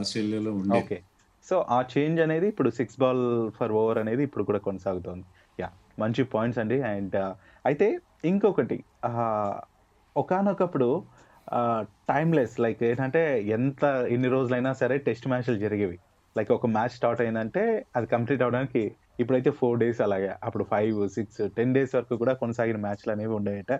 [0.00, 0.78] ఆస్ట్రేలియాలో ఉండేది.
[0.84, 0.98] ఓకే.
[1.48, 3.24] సో ఆ చేంజ్ అనేది ఇప్పుడు సిక్స్ బాల్
[3.58, 5.26] ఫర్ ఓవర్ అనేది ఇప్పుడు కూడా కొనసాగుతోంది.
[5.60, 5.68] యా
[6.02, 6.78] మంచి పాయింట్స్ అండి.
[6.92, 7.16] అండ్
[7.70, 7.88] అయితే
[8.24, 8.84] ఇంకొకటి
[10.16, 11.04] ఒకనొకప్పుడు
[12.08, 15.98] టైమ్లెస్ లైక్ ఏంటంటే ఎంత ఎన్ని రోజులైనా సరే టెస్ట్ మ్యాచ్లు జరిగేవి.
[16.36, 18.82] లైక్ ఒక మ్యాచ్ స్టార్ట్ అయిందంటే అది కంప్లీట్ అవడానికి
[19.20, 20.34] ఇప్పుడైతే ఫోర్ డేస్ అలాగే.
[20.44, 23.72] అప్పుడు ఫైవ్ సిక్స్ టెన్ డేస్ వరకు కూడా కొనసాగిన మ్యాచ్లు అనేవి ఉండేట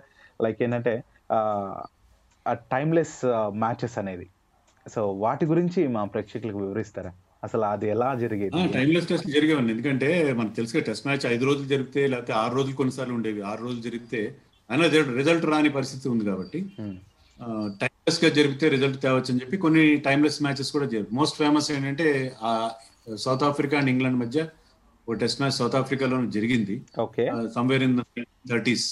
[0.43, 4.27] లైక్ ఏంటంటే ఆ టైమ్లెస్ మ్యాచెస్ అనేది.
[4.85, 7.11] సో వాటి గురించి మా ప్రేక్షకులకు వివరిస్తారా?
[7.47, 8.61] అసలు అది ఎలా జరిగేది?
[8.75, 13.15] టైమ్లెస్ టెస్ట్ జరిగేవండి ఎందుకంటే మనకు తెలుసు టెస్ట్ మ్యాచ్ ఐదు రోజులు జరిగితే లేకపోతే ఆరు రోజులు కొన్నిసార్లు
[13.17, 13.41] ఉండేవి.
[13.49, 14.21] ఆరు రోజులు జరిగితే
[14.69, 14.85] అయినా
[15.19, 16.95] రిజల్ట్ రాని పరిస్థితి ఉంది కాబట్టి Hmm.
[17.81, 22.07] టైమ్లెస్గా జరిగితే రిజల్ట్ తేవచ్చు అని చెప్పి కొన్ని టైమ్లెస్ మ్యాచెస్ కూడా జరిగాయి మోస్ట్ ఫేమస్ ఏంటంటే
[22.43, 22.51] ఆ
[23.17, 24.39] సౌత్ ఆఫ్రికా అండ్ ఇంగ్లాండ్ మధ్య
[25.07, 26.75] ఒక టెస్ట్ మ్యాచ్ సౌత్ ఆఫ్రికాలో జరిగింది.
[27.55, 27.95] సమ్వేర్ ఇన్
[28.51, 28.87] థర్టీస్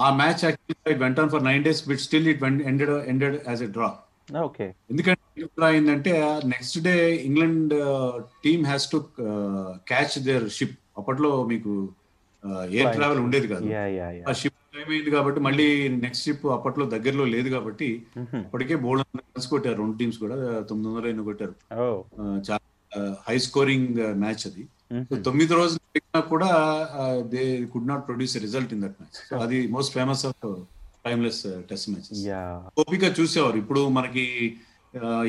[0.00, 3.70] ఆ match actually went on for nine days but still it ended ended as a
[3.76, 3.90] draw
[4.42, 4.66] okay.
[4.90, 6.12] ఎందుకంటే ఎట్లా అయిందంటే
[6.52, 6.94] next day
[7.28, 7.74] England
[8.44, 8.98] team has to
[9.90, 11.72] catch their ship అప్పట్లో మీకు
[12.74, 13.66] air travel ఉండేది కాదు.
[14.30, 15.66] ఆ షిప్ టైం అయింది కాబట్టి మళ్ళీ
[16.04, 17.88] నెక్స్ట్ షిప్ అప్పట్లో దగ్గరలో లేదు కాబట్టి
[18.42, 20.36] అప్పటికే బోల్డ్ రన్స్ కొట్టారు రెండు టీమ్స్ కూడా
[20.68, 21.54] తొమ్మిది వందల ఎన్నో కొట్టారు.
[22.48, 22.64] చాలా
[23.28, 24.64] హై స్కోరింగ్ మ్యాచ్ అది.
[25.08, 26.50] సో తొమ్మిది రోజులు జరిగినా కూడా
[27.32, 30.46] they could not produce result in that match అది most famous of
[31.06, 32.40] timeless test matches yeah
[32.82, 33.56] ఓపిక చూసేవారు.
[33.62, 34.24] ఇప్పుడు మనకి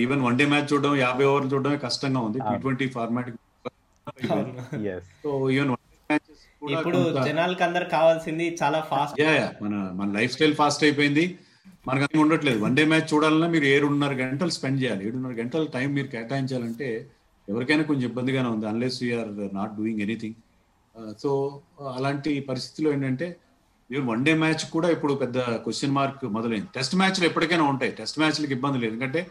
[0.03, 2.39] ఈవెన్ వన్ డే మ్యాచ్ చూడడం యాభై ఓవర్లు చూడడమే కష్టంగా ఉంది.
[2.47, 3.29] టీ ట్వంటీ ఫార్మాట్
[4.93, 5.75] ఎస్ సో ఈవెన్
[6.75, 11.25] ఇప్పుడు జనాలకి అందరు కావాల్సింది చాలా ఫాస్ట్ యా యా మన మన లైఫ్ స్టైల్ ఫాస్ట్ అయిపోయింది.
[11.87, 12.59] మనకు ఉండట్లేదు.
[12.63, 15.03] వన్ డే మ్యాచ్ చూడాలన్నా మీరు ఏడున్నర గంటలు స్పెండ్ చేయాలి.
[15.07, 16.87] ఏడున్నర గంటల టైం మీరు కేటాయించాలంటే
[17.47, 20.37] ఎవరికైనా కొంచెం ఇబ్బందిగానే ఉంది unless you are not doing anything
[21.23, 21.29] so
[21.97, 23.27] అలాంటి పరిస్థితిలో ఏంటంటే
[23.89, 26.69] ఈవెన్ వన్ డే మ్యాచ్ కూడా ఇప్పుడు పెద్ద క్వశ్చన్ మార్క్ మొదలైంది.
[26.75, 27.91] టెస్ట్ మ్యాచ్లు ఎప్పటికైనా ఉంటాయి.
[27.99, 28.91] టెస్ట్ మ్యాచ్లకి ఇబ్బంది లేదు.
[28.93, 29.21] ఎందుకంటే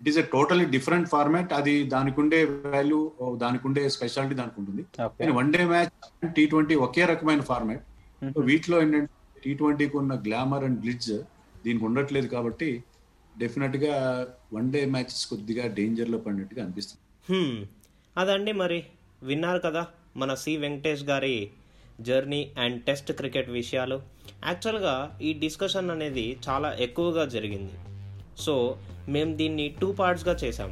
[0.00, 4.82] it is a totally different format అది దానికి ఉండే వాల్యూ దానికి ఉండే స్పెషాలిటీ దానికి ఉంటుంది
[4.98, 5.92] కానీ one day match
[6.32, 7.82] T twenty ఒకే రకమైన ఫార్మాట్
[8.34, 11.12] సో వీటిలో ఏంటంటే టీ ట్వంటీకి ఉన్న గ్లామర్ అండ్ గ్లిడ్జ్
[11.64, 12.82] దీనికి ఉండట్లేదు కాబట్టి
[13.38, 13.94] డెఫినెట్గా
[14.52, 17.02] వన్ డే మ్యాచెస్ కొద్దిగా డేంజర్లో పడినట్టుగా అనిపిస్తుంది.
[17.28, 17.66] హ్మ్.
[18.16, 18.84] అదండి మరి.
[19.22, 21.50] విన్నారు కదా మన సి వెంకటేష్ గారి
[22.00, 24.02] జర్నీ అండ్ టెస్ట్ క్రికెట్ విషయాలు.
[24.46, 27.72] యాక్చువల్గా ఈ డిస్కషన్ అనేది చాలా ఎక్కువగా జరిగింది.
[28.44, 28.76] సో
[29.08, 30.70] మేము దీన్ని టూ పార్ట్స్గా చేసాం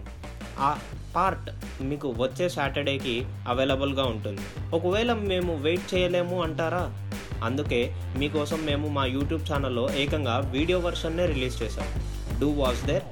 [0.58, 0.70] ఆ
[1.16, 1.48] పార్ట్
[1.82, 3.14] మీకు వచ్చే సాటర్డేకి
[3.46, 4.42] అవైలబుల్గా ఉంటుంది.
[4.76, 6.84] ఒకవేళ మేము వెయిట్ చేయలేము అంటారా?
[7.42, 7.80] అందుకే
[8.18, 11.88] మీకోసం మేము మా యూట్యూబ్ ఛానల్లో ఏకంగా వీడియో వర్షన్నే రిలీజ్ చేసాం
[12.40, 13.04] డూ వాచ్ దేర్